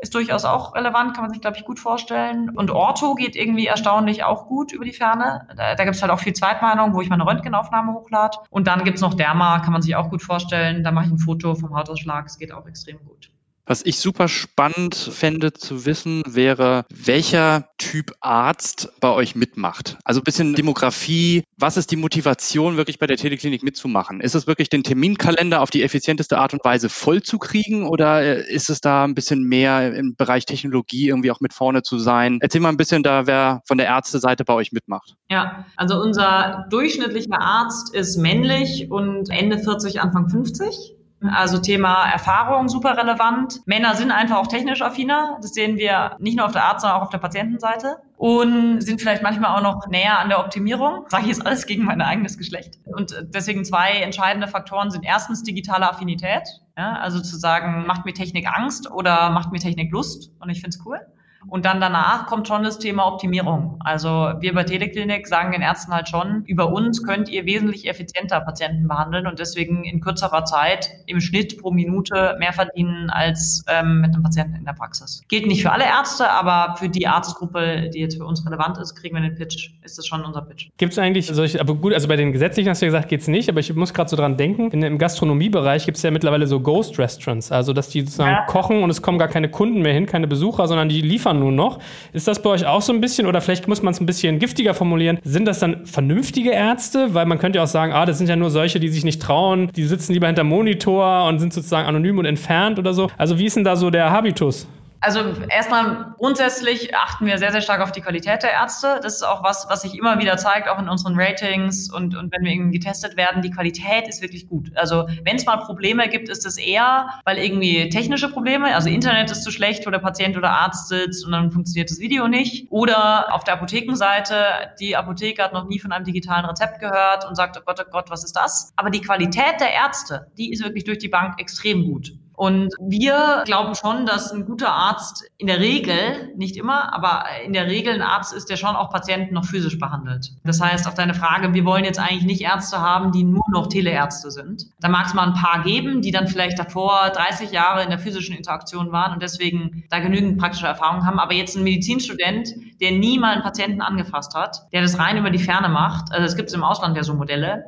[0.00, 2.50] ist durchaus auch relevant, kann man sich, glaube ich, gut vorstellen.
[2.50, 5.46] Und Ortho geht irgendwie erstaunlich auch gut über die Ferne.
[5.56, 8.38] Da, da gibt es halt auch viel Zweitmeinung, wo ich meine Röntgenaufnahme hochlade.
[8.50, 10.84] Und dann gibt es noch Derma, kann man sich auch gut vorstellen.
[10.84, 13.30] Da mache ich ein Foto vom Hautausschlag, es geht auch extrem gut.
[13.68, 19.98] Was ich super spannend fände zu wissen, wäre, welcher Typ Arzt bei euch mitmacht.
[20.04, 21.44] Also ein bisschen Demografie.
[21.58, 24.22] Was ist die Motivation, wirklich bei der Teleklinik mitzumachen?
[24.22, 28.22] Ist es wirklich den Terminkalender auf die effizienteste Art und Weise voll zu kriegen oder
[28.22, 31.98] äh, ist es da ein bisschen mehr im Bereich Technologie irgendwie auch mit vorne zu
[31.98, 32.38] sein?
[32.40, 35.14] Erzähl mal ein bisschen da, wer von der Ärzteseite bei euch mitmacht.
[35.30, 40.94] Ja, also unser durchschnittlicher Arzt ist männlich und Ende 40, Anfang 50.
[41.20, 43.60] Also Thema Erfahrung super relevant.
[43.66, 45.38] Männer sind einfach auch technisch affiner.
[45.42, 47.96] Das sehen wir nicht nur auf der Arzt, sondern auch auf der Patientenseite.
[48.16, 51.06] Und sind vielleicht manchmal auch noch näher an der Optimierung.
[51.08, 52.78] Sage ich jetzt alles gegen mein eigenes Geschlecht.
[52.84, 56.42] Und deswegen zwei entscheidende Faktoren sind erstens digitale Affinität.
[56.76, 60.30] Ja, also zu sagen, macht mir Technik Angst oder macht mir Technik Lust?
[60.40, 61.00] Und ich finde es cool.
[61.46, 63.76] Und dann danach kommt schon das Thema Optimierung.
[63.80, 64.08] Also
[64.40, 68.88] wir bei Teleklinik sagen den Ärzten halt schon, über uns könnt ihr wesentlich effizienter Patienten
[68.88, 74.14] behandeln und deswegen in kürzerer Zeit im Schnitt pro Minute mehr verdienen als ähm, mit
[74.14, 75.22] einem Patienten in der Praxis.
[75.28, 78.94] Gilt nicht für alle Ärzte, aber für die Arztgruppe, die jetzt für uns relevant ist,
[78.96, 79.70] kriegen wir den Pitch.
[79.82, 80.68] Ist das schon unser Pitch.
[80.76, 83.20] Gibt es eigentlich solche, aber gut, also bei den gesetzlichen hast du ja gesagt, geht
[83.20, 86.10] es nicht, aber ich muss gerade so dran denken, in, im Gastronomiebereich gibt es ja
[86.10, 88.46] mittlerweile so Ghost Restaurants, also dass die sozusagen ja.
[88.46, 91.40] kochen und es kommen gar keine Kunden mehr hin, keine Besucher, sondern die liefern liefern
[91.40, 91.78] nun noch.
[92.12, 94.38] Ist das bei euch auch so ein bisschen oder vielleicht muss man es ein bisschen
[94.38, 95.18] giftiger formulieren?
[95.24, 97.14] Sind das dann vernünftige Ärzte?
[97.14, 99.20] Weil man könnte ja auch sagen, ah, das sind ja nur solche, die sich nicht
[99.20, 103.10] trauen, die sitzen lieber hinter Monitor und sind sozusagen anonym und entfernt oder so.
[103.16, 104.66] Also wie ist denn da so der Habitus?
[105.00, 108.98] Also erstmal grundsätzlich achten wir sehr, sehr stark auf die Qualität der Ärzte.
[109.02, 112.32] Das ist auch was, was sich immer wieder zeigt, auch in unseren Ratings und, und
[112.32, 113.42] wenn wir irgendwie getestet werden.
[113.42, 114.76] Die Qualität ist wirklich gut.
[114.76, 119.30] Also wenn es mal Probleme gibt, ist es eher, weil irgendwie technische Probleme, also Internet
[119.30, 122.66] ist zu schlecht, wo der Patient oder Arzt sitzt und dann funktioniert das Video nicht.
[122.70, 124.34] Oder auf der Apothekenseite,
[124.80, 127.90] die Apotheke hat noch nie von einem digitalen Rezept gehört und sagt, oh Gott, oh
[127.90, 128.72] Gott, was ist das?
[128.74, 132.12] Aber die Qualität der Ärzte, die ist wirklich durch die Bank extrem gut.
[132.38, 137.52] Und wir glauben schon, dass ein guter Arzt in der Regel, nicht immer, aber in
[137.52, 140.30] der Regel ein Arzt ist, der schon auch Patienten noch physisch behandelt.
[140.44, 143.66] Das heißt, auf deine Frage, wir wollen jetzt eigentlich nicht Ärzte haben, die nur noch
[143.66, 144.66] Teleärzte sind.
[144.78, 147.98] Da mag es mal ein paar geben, die dann vielleicht davor 30 Jahre in der
[147.98, 151.18] physischen Interaktion waren und deswegen da genügend praktische Erfahrung haben.
[151.18, 155.30] Aber jetzt ein Medizinstudent, der nie mal einen Patienten angefasst hat, der das rein über
[155.30, 157.64] die Ferne macht, also es gibt im Ausland ja so Modelle.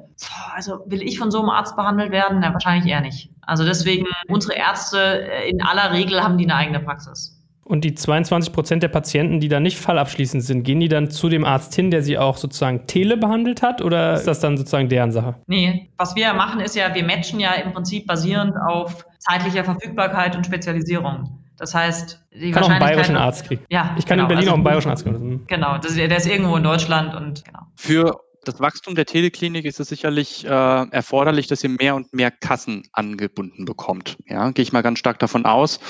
[0.54, 2.38] Also will ich von so einem Arzt behandelt werden?
[2.40, 3.30] Na, wahrscheinlich eher nicht.
[3.50, 7.36] Also deswegen, unsere Ärzte äh, in aller Regel haben die eine eigene Praxis.
[7.64, 11.28] Und die 22 Prozent der Patienten, die da nicht fallabschließend sind, gehen die dann zu
[11.28, 13.82] dem Arzt hin, der sie auch sozusagen tele behandelt hat?
[13.82, 15.34] Oder ist das dann sozusagen deren Sache?
[15.48, 20.36] Nee, was wir machen ist ja, wir matchen ja im Prinzip basierend auf zeitlicher Verfügbarkeit
[20.36, 21.40] und Spezialisierung.
[21.56, 23.64] Das heißt, die kann auch einen bayerischen Arzt kriegen.
[23.68, 25.44] Ja, ich kann genau, in Berlin also, auch einen bayerischen Arzt kriegen.
[25.48, 27.60] Genau, das, der ist irgendwo in Deutschland und genau.
[27.74, 32.30] Für das Wachstum der Teleklinik ist es sicherlich äh, erforderlich, dass ihr mehr und mehr
[32.30, 34.16] Kassen angebunden bekommt.
[34.26, 35.80] Ja, gehe ich mal ganz stark davon aus.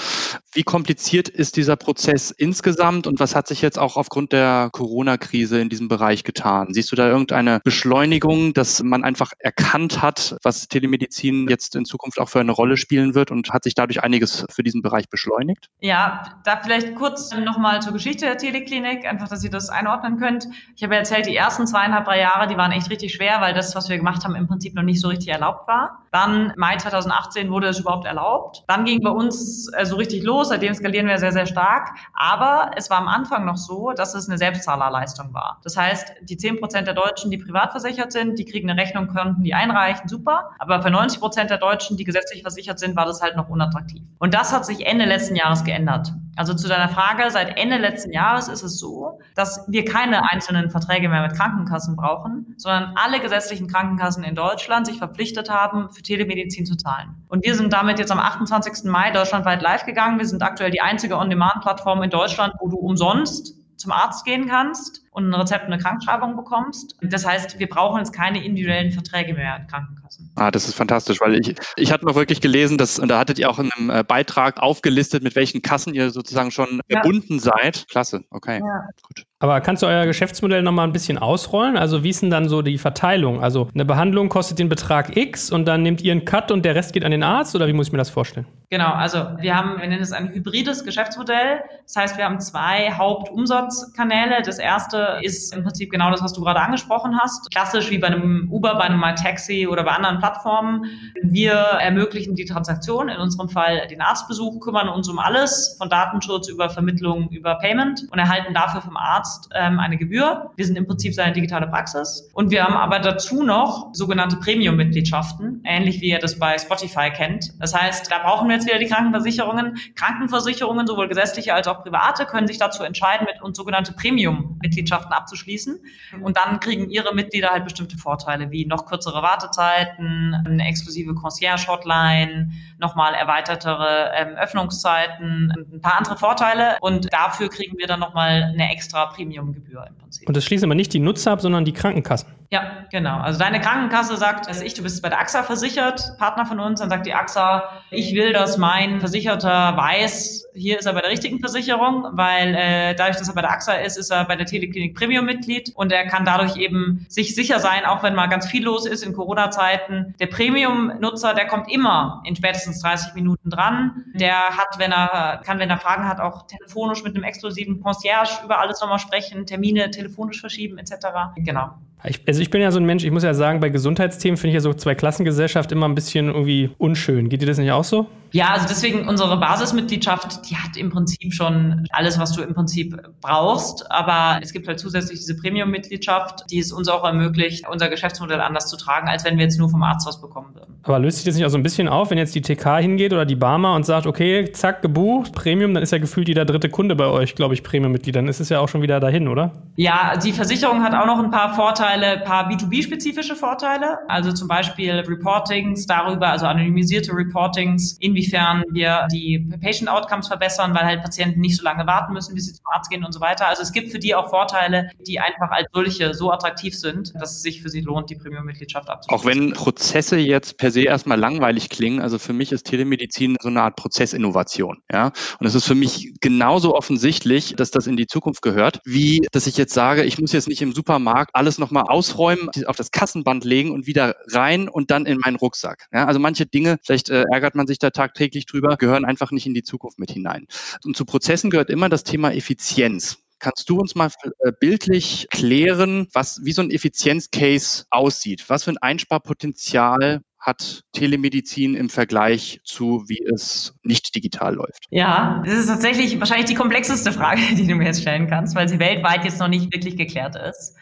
[0.53, 5.61] Wie kompliziert ist dieser Prozess insgesamt und was hat sich jetzt auch aufgrund der Corona-Krise
[5.61, 6.69] in diesem Bereich getan?
[6.71, 12.19] Siehst du da irgendeine Beschleunigung, dass man einfach erkannt hat, was Telemedizin jetzt in Zukunft
[12.19, 15.69] auch für eine Rolle spielen wird und hat sich dadurch einiges für diesen Bereich beschleunigt?
[15.81, 20.49] Ja, da vielleicht kurz nochmal zur Geschichte der Teleklinik, einfach, dass ihr das einordnen könnt.
[20.75, 23.55] Ich habe erzählt, die ersten zweieinhalb, drei Jahre Jahre, die waren echt richtig schwer, weil
[23.55, 26.00] das, was wir gemacht haben, im Prinzip noch nicht so richtig erlaubt war.
[26.11, 28.65] Dann Mai 2018 wurde es überhaupt erlaubt.
[28.67, 31.91] Dann ging bei uns äh, so richtig los, seitdem skalieren wir sehr, sehr stark.
[32.15, 35.61] Aber es war am Anfang noch so, dass es eine Selbstzahlerleistung war.
[35.63, 39.09] Das heißt, die 10 Prozent der Deutschen, die privat versichert sind, die kriegen eine Rechnung,
[39.09, 40.51] könnten die einreichen, super.
[40.59, 44.03] Aber für 90 Prozent der Deutschen, die gesetzlich versichert sind, war das halt noch unattraktiv.
[44.19, 46.13] Und das hat sich Ende letzten Jahres geändert.
[46.37, 50.71] Also zu deiner Frage, seit Ende letzten Jahres ist es so, dass wir keine einzelnen
[50.71, 56.03] Verträge mehr mit Krankenkassen brauchen, sondern alle gesetzlichen Krankenkassen in Deutschland sich verpflichtet haben, für
[56.03, 57.15] Telemedizin zu zahlen.
[57.29, 58.91] Und wir sind damit jetzt am 28.
[58.91, 60.19] Mai deutschlandweit live gegangen.
[60.19, 65.03] Wir sind aktuell die einzige On-Demand-Plattform in Deutschland, wo du umsonst zum Arzt gehen kannst
[65.11, 66.97] und ein Rezept und eine Krankschreibung bekommst.
[67.03, 70.31] Das heißt, wir brauchen jetzt keine individuellen Verträge mehr in Krankenkassen.
[70.37, 73.39] Ah, das ist fantastisch, weil ich, ich hatte noch wirklich gelesen, dass, und da hattet
[73.39, 77.01] ihr auch in einem äh, Beitrag aufgelistet, mit welchen Kassen ihr sozusagen schon ja.
[77.01, 77.87] verbunden seid.
[77.89, 78.61] Klasse, okay.
[78.61, 78.89] Ja.
[79.03, 79.27] Gut.
[79.43, 81.79] Aber kannst du euer Geschäftsmodell nochmal ein bisschen ausrollen?
[81.79, 83.43] Also wie ist denn dann so die Verteilung?
[83.43, 86.75] Also eine Behandlung kostet den Betrag X und dann nehmt ihr einen Cut und der
[86.75, 88.47] Rest geht an den Arzt oder wie muss ich mir das vorstellen?
[88.69, 91.63] Genau, also wir haben, wir nennen es ein hybrides Geschäftsmodell.
[91.85, 94.43] Das heißt, wir haben zwei Hauptumsatzkanäle.
[94.45, 97.51] Das erste ist im Prinzip genau das, was du gerade angesprochen hast.
[97.51, 100.87] Klassisch wie bei einem Uber, bei einem MyTaxi oder bei anderen Plattformen.
[101.23, 106.49] Wir ermöglichen die Transaktion, in unserem Fall den Arztbesuch, kümmern uns um alles, von Datenschutz
[106.49, 110.51] über Vermittlung, über Payment und erhalten dafür vom Arzt ähm, eine Gebühr.
[110.57, 112.29] Wir sind im Prinzip seine digitale Praxis.
[112.35, 117.53] Und wir haben aber dazu noch sogenannte Premium-Mitgliedschaften, ähnlich wie ihr das bei Spotify kennt.
[117.61, 119.77] Das heißt, da brauchen wir jetzt wieder die Krankenversicherungen.
[119.95, 125.81] Krankenversicherungen, sowohl gesetzliche als auch private, können sich dazu entscheiden, mit uns sogenannte Premium-Mitgliedschaften abzuschließen.
[126.23, 132.51] Und dann kriegen ihre Mitglieder halt bestimmte Vorteile, wie noch kürzere Wartezeiten, eine exklusive Concierge-Hotline,
[132.81, 136.77] nochmal erweitertere ähm, Öffnungszeiten, ein paar andere Vorteile.
[136.81, 140.27] Und dafür kriegen wir dann nochmal eine extra Premium-Gebühr im Prinzip.
[140.27, 142.29] Und das schließen aber nicht die Nutzer ab, sondern die Krankenkassen.
[142.53, 143.19] Ja, genau.
[143.19, 146.81] Also deine Krankenkasse sagt, dass ich, du bist bei der AXA versichert, Partner von uns,
[146.81, 147.63] dann sagt die AXA,
[147.93, 152.95] ich will, dass mein Versicherter weiß, hier ist er bei der richtigen Versicherung, weil äh,
[152.97, 156.07] dadurch, dass er bei der AXA ist, ist er bei der Teleklinik Premium-Mitglied und er
[156.07, 160.17] kann dadurch eben sich sicher sein, auch wenn mal ganz viel los ist in Corona-Zeiten.
[160.19, 164.05] Der Premium-Nutzer, der kommt immer in spätestens 30 Minuten dran.
[164.15, 168.45] Der hat, wenn er kann, wenn er Fragen hat, auch telefonisch mit einem exklusiven Concierge
[168.45, 171.09] über alles nochmal sprechen, Termine telefonisch verschieben etc.
[171.37, 171.71] Genau.
[172.05, 174.49] Ich, also ich bin ja so ein Mensch, ich muss ja sagen, bei Gesundheitsthemen finde
[174.49, 177.29] ich ja so zwei Klassengesellschaft immer ein bisschen irgendwie unschön.
[177.29, 178.07] Geht dir das nicht auch so?
[178.33, 182.97] Ja, also deswegen unsere Basismitgliedschaft, die hat im Prinzip schon alles, was du im Prinzip
[183.21, 183.91] brauchst.
[183.91, 188.69] Aber es gibt halt zusätzlich diese Premium-Mitgliedschaft, die es uns auch ermöglicht, unser Geschäftsmodell anders
[188.69, 190.79] zu tragen, als wenn wir jetzt nur vom Arzt was bekommen würden.
[190.85, 193.13] Aber löst sich das nicht auch so ein bisschen auf, wenn jetzt die TK hingeht
[193.13, 196.69] oder die Barmer und sagt, okay, zack, gebucht, Premium, dann ist ja gefühlt jeder dritte
[196.69, 198.15] Kunde bei euch, glaube ich, Premium-Mitglied.
[198.15, 199.53] Dann ist es ja auch schon wieder dahin, oder?
[199.77, 203.99] Ja, die Versicherung hat auch noch ein paar Vorteile, ein paar B2B-spezifische Vorteile.
[204.09, 210.75] Also zum Beispiel Reportings darüber, also anonymisierte Reportings, inwiefern inwiefern wir die Patient Outcomes verbessern,
[210.75, 213.21] weil halt Patienten nicht so lange warten müssen, bis sie zum Arzt gehen und so
[213.21, 213.49] weiter.
[213.49, 217.37] Also es gibt für die auch Vorteile, die einfach als solche so attraktiv sind, dass
[217.37, 219.21] es sich für sie lohnt, die Premium-Mitgliedschaft abzuschließen.
[219.21, 223.49] Auch wenn Prozesse jetzt per se erstmal langweilig klingen, also für mich ist Telemedizin so
[223.49, 224.79] eine Art Prozessinnovation.
[224.91, 225.13] Ja?
[225.39, 229.47] Und es ist für mich genauso offensichtlich, dass das in die Zukunft gehört, wie dass
[229.47, 233.45] ich jetzt sage, ich muss jetzt nicht im Supermarkt alles nochmal ausräumen, auf das Kassenband
[233.45, 235.87] legen und wieder rein und dann in meinen Rucksack.
[235.93, 236.07] Ja?
[236.07, 239.47] Also manche Dinge, vielleicht äh, ärgert man sich da Tag tagtäglich drüber, gehören einfach nicht
[239.47, 240.47] in die Zukunft mit hinein.
[240.85, 243.19] Und zu Prozessen gehört immer das Thema Effizienz.
[243.39, 248.45] Kannst du uns mal äh, bildlich klären, was, wie so ein Effizienzcase aussieht?
[248.49, 254.85] Was für ein Einsparpotenzial hat Telemedizin im Vergleich zu, wie es nicht digital läuft?
[254.91, 258.69] Ja, das ist tatsächlich wahrscheinlich die komplexeste Frage, die du mir jetzt stellen kannst, weil
[258.69, 260.77] sie weltweit jetzt noch nicht wirklich geklärt ist.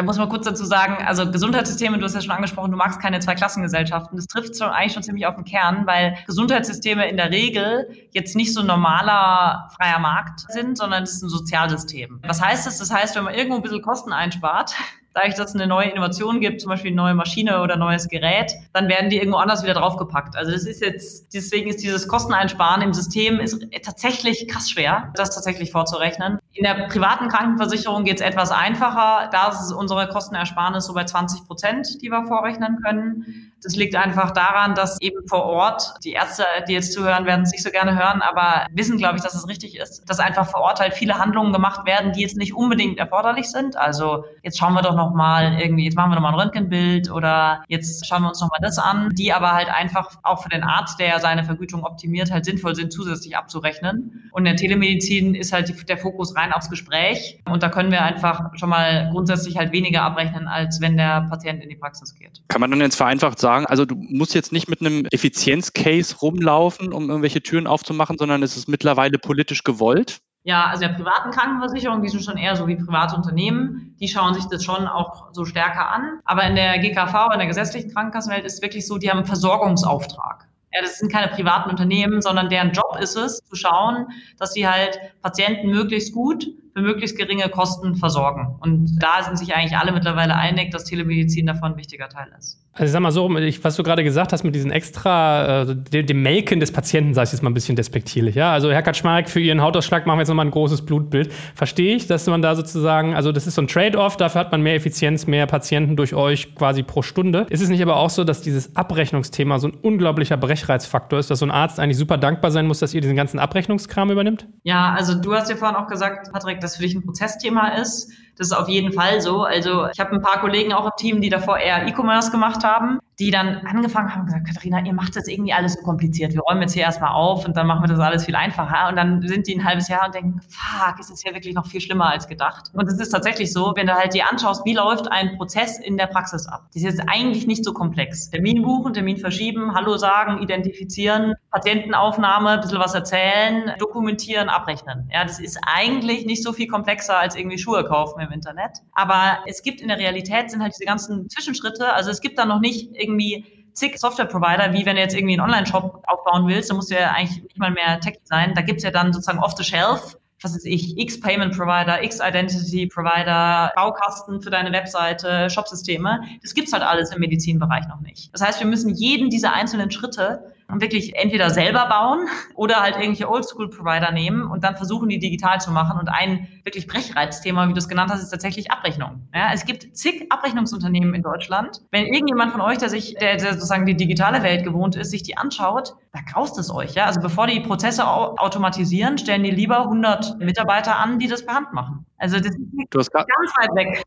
[0.00, 3.02] Da muss man kurz dazu sagen, also Gesundheitssysteme, du hast ja schon angesprochen, du magst
[3.02, 4.16] keine Zweiklassengesellschaften.
[4.16, 8.34] Das trifft schon eigentlich schon ziemlich auf den Kern, weil Gesundheitssysteme in der Regel jetzt
[8.34, 12.18] nicht so normaler freier Markt sind, sondern es ist ein Sozialsystem.
[12.26, 12.78] Was heißt das?
[12.78, 14.74] Das heißt, wenn man irgendwo ein bisschen Kosten einspart,
[15.14, 18.08] dadurch, dass es eine neue Innovation gibt, zum Beispiel eine neue Maschine oder ein neues
[18.08, 20.36] Gerät, dann werden die irgendwo anders wieder draufgepackt.
[20.36, 25.34] Also das ist jetzt, deswegen ist dieses Kosteneinsparen im System ist tatsächlich krass schwer, das
[25.34, 26.38] tatsächlich vorzurechnen.
[26.52, 29.28] In der privaten Krankenversicherung geht es etwas einfacher.
[29.32, 33.49] Da ist unsere Kostenersparnis so bei 20 Prozent, die wir vorrechnen können.
[33.62, 37.52] Das liegt einfach daran, dass eben vor Ort, die Ärzte, die jetzt zuhören, werden es
[37.52, 40.60] nicht so gerne hören, aber wissen, glaube ich, dass es richtig ist, dass einfach vor
[40.60, 43.76] Ort halt viele Handlungen gemacht werden, die jetzt nicht unbedingt erforderlich sind.
[43.76, 47.10] Also jetzt schauen wir doch noch mal irgendwie, jetzt machen wir noch mal ein Röntgenbild
[47.10, 50.48] oder jetzt schauen wir uns noch mal das an, die aber halt einfach auch für
[50.48, 54.30] den Arzt, der seine Vergütung optimiert, halt sinnvoll sind, zusätzlich abzurechnen.
[54.32, 58.02] Und in der Telemedizin ist halt der Fokus rein aufs Gespräch und da können wir
[58.02, 62.40] einfach schon mal grundsätzlich halt weniger abrechnen, als wenn der Patient in die Praxis geht.
[62.48, 66.16] Kann man dann jetzt vereinfacht sagen, sagen, also du musst jetzt nicht mit einem Effizienzcase
[66.18, 70.20] rumlaufen, um irgendwelche Türen aufzumachen, sondern es ist mittlerweile politisch gewollt?
[70.42, 74.34] Ja, also der privaten Krankenversicherung, die sind schon eher so wie private Unternehmen, die schauen
[74.34, 76.20] sich das schon auch so stärker an.
[76.24, 80.46] Aber in der GKV, in der gesetzlichen Krankenkassenwelt ist wirklich so, die haben einen Versorgungsauftrag.
[80.72, 84.06] Ja, das sind keine privaten Unternehmen, sondern deren Job ist es, zu schauen,
[84.38, 88.56] dass sie halt Patienten möglichst gut für möglichst geringe Kosten versorgen.
[88.60, 92.60] Und da sind sich eigentlich alle mittlerweile einig, dass Telemedizin davon ein wichtiger Teil ist.
[92.72, 93.28] Also ich sag mal so,
[93.62, 97.24] was du gerade gesagt hast mit diesen extra, äh, dem, dem, Melken des Patienten, sag
[97.24, 98.36] ich jetzt mal ein bisschen despektierlich.
[98.36, 98.52] Ja?
[98.52, 101.32] Also Herr Kaczmarek, für Ihren Hautausschlag machen wir jetzt nochmal ein großes Blutbild.
[101.56, 104.62] Verstehe ich, dass man da sozusagen, also das ist so ein Trade-off, dafür hat man
[104.62, 107.46] mehr Effizienz, mehr Patienten durch euch quasi pro Stunde.
[107.50, 111.40] Ist es nicht aber auch so, dass dieses Abrechnungsthema so ein unglaublicher Brechreizfaktor ist, dass
[111.40, 114.46] so ein Arzt eigentlich super dankbar sein muss, dass ihr diesen ganzen Abrechnungskram übernimmt?
[114.62, 118.10] Ja, also du hast ja vorhin auch gesagt, Patrick, dass für dich ein Prozessthema ist.
[118.36, 119.42] Das ist auf jeden Fall so.
[119.42, 123.00] Also ich habe ein paar Kollegen auch im Team, die davor eher E-Commerce gemacht haben
[123.20, 126.32] die dann angefangen haben und gesagt, Katharina, ihr macht das irgendwie alles so kompliziert.
[126.32, 128.88] Wir räumen jetzt hier erstmal auf und dann machen wir das alles viel einfacher.
[128.88, 131.66] Und dann sind die ein halbes Jahr und denken, fuck, ist das ja wirklich noch
[131.66, 132.70] viel schlimmer als gedacht.
[132.72, 135.98] Und es ist tatsächlich so, wenn du halt dir anschaust, wie läuft ein Prozess in
[135.98, 136.62] der Praxis ab.
[136.68, 138.30] Das ist jetzt eigentlich nicht so komplex.
[138.30, 145.08] Termin buchen, Termin verschieben, Hallo sagen, identifizieren, Patientenaufnahme, ein bisschen was erzählen, dokumentieren, abrechnen.
[145.12, 148.78] Ja, das ist eigentlich nicht so viel komplexer als irgendwie Schuhe kaufen im Internet.
[148.92, 151.92] Aber es gibt in der Realität sind halt diese ganzen Zwischenschritte.
[151.92, 155.42] Also es gibt da noch nicht irgendwie zig Software-Provider, wie wenn du jetzt irgendwie einen
[155.42, 158.54] Online-Shop aufbauen willst, dann musst du ja eigentlich nicht mal mehr Tech sein.
[158.54, 163.70] Da gibt's ja dann sozusagen off-the-shelf was ist ich, X Payment Provider, X Identity Provider,
[163.74, 166.20] Baukasten für deine Webseite, Shopsysteme.
[166.42, 168.32] Das gibt's halt alles im Medizinbereich noch nicht.
[168.32, 173.28] Das heißt, wir müssen jeden dieser einzelnen Schritte wirklich entweder selber bauen oder halt irgendwelche
[173.28, 175.98] Oldschool-Provider nehmen und dann versuchen, die digital zu machen.
[175.98, 179.28] Und ein wirklich Brechreizthema, wie du es genannt hast, ist tatsächlich Abrechnung.
[179.34, 181.80] Ja, es gibt zig Abrechnungsunternehmen in Deutschland.
[181.90, 185.22] Wenn irgendjemand von euch, der sich, der, der sozusagen die digitale Welt gewohnt ist, sich
[185.22, 186.94] die anschaut, da graust es euch.
[186.94, 187.06] Ja?
[187.06, 191.72] Also bevor die Prozesse automatisieren, stellen die lieber 100 Mitarbeiter an, die das per Hand
[191.72, 192.06] machen.
[192.18, 194.02] Also das ist ganz weit weg.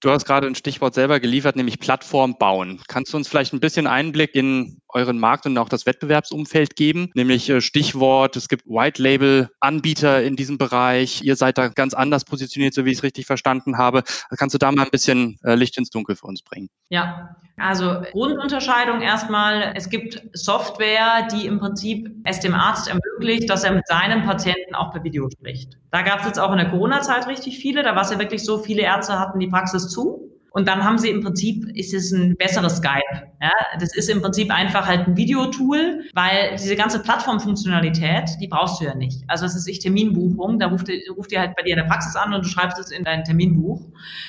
[0.00, 2.80] Du hast gerade ein Stichwort selber geliefert, nämlich Plattform bauen.
[2.88, 7.10] Kannst du uns vielleicht ein bisschen Einblick in euren Markt und auch das Wettbewerbsumfeld geben?
[7.14, 11.22] Nämlich äh, Stichwort, es gibt White Label Anbieter in diesem Bereich.
[11.22, 14.02] Ihr seid da ganz anders positioniert, so wie ich es richtig verstanden habe.
[14.36, 16.68] Kannst du da mal ein bisschen äh, Licht ins Dunkel für uns bringen?
[16.88, 19.72] Ja, also Grundunterscheidung erstmal.
[19.74, 24.74] Es gibt Software, die im Prinzip es dem Arzt ermöglicht, dass er mit seinem Patienten
[24.74, 25.78] auch per Video spricht.
[25.90, 27.82] Da gab es jetzt auch in der Corona-Zeit richtig viele.
[27.82, 30.30] Da war es ja wirklich so, viele Ärzte hatten die Praxis zu.
[30.50, 33.30] Und dann haben sie im Prinzip, ist es ein besseres Skype.
[33.40, 33.52] Ja?
[33.78, 38.86] Das ist im Prinzip einfach halt ein Videotool, weil diese ganze Plattformfunktionalität, die brauchst du
[38.86, 39.22] ja nicht.
[39.28, 42.16] Also es ist ich Terminbuchung, da ruft, ruft ihr halt bei dir in der Praxis
[42.16, 43.80] an und du schreibst es in dein Terminbuch.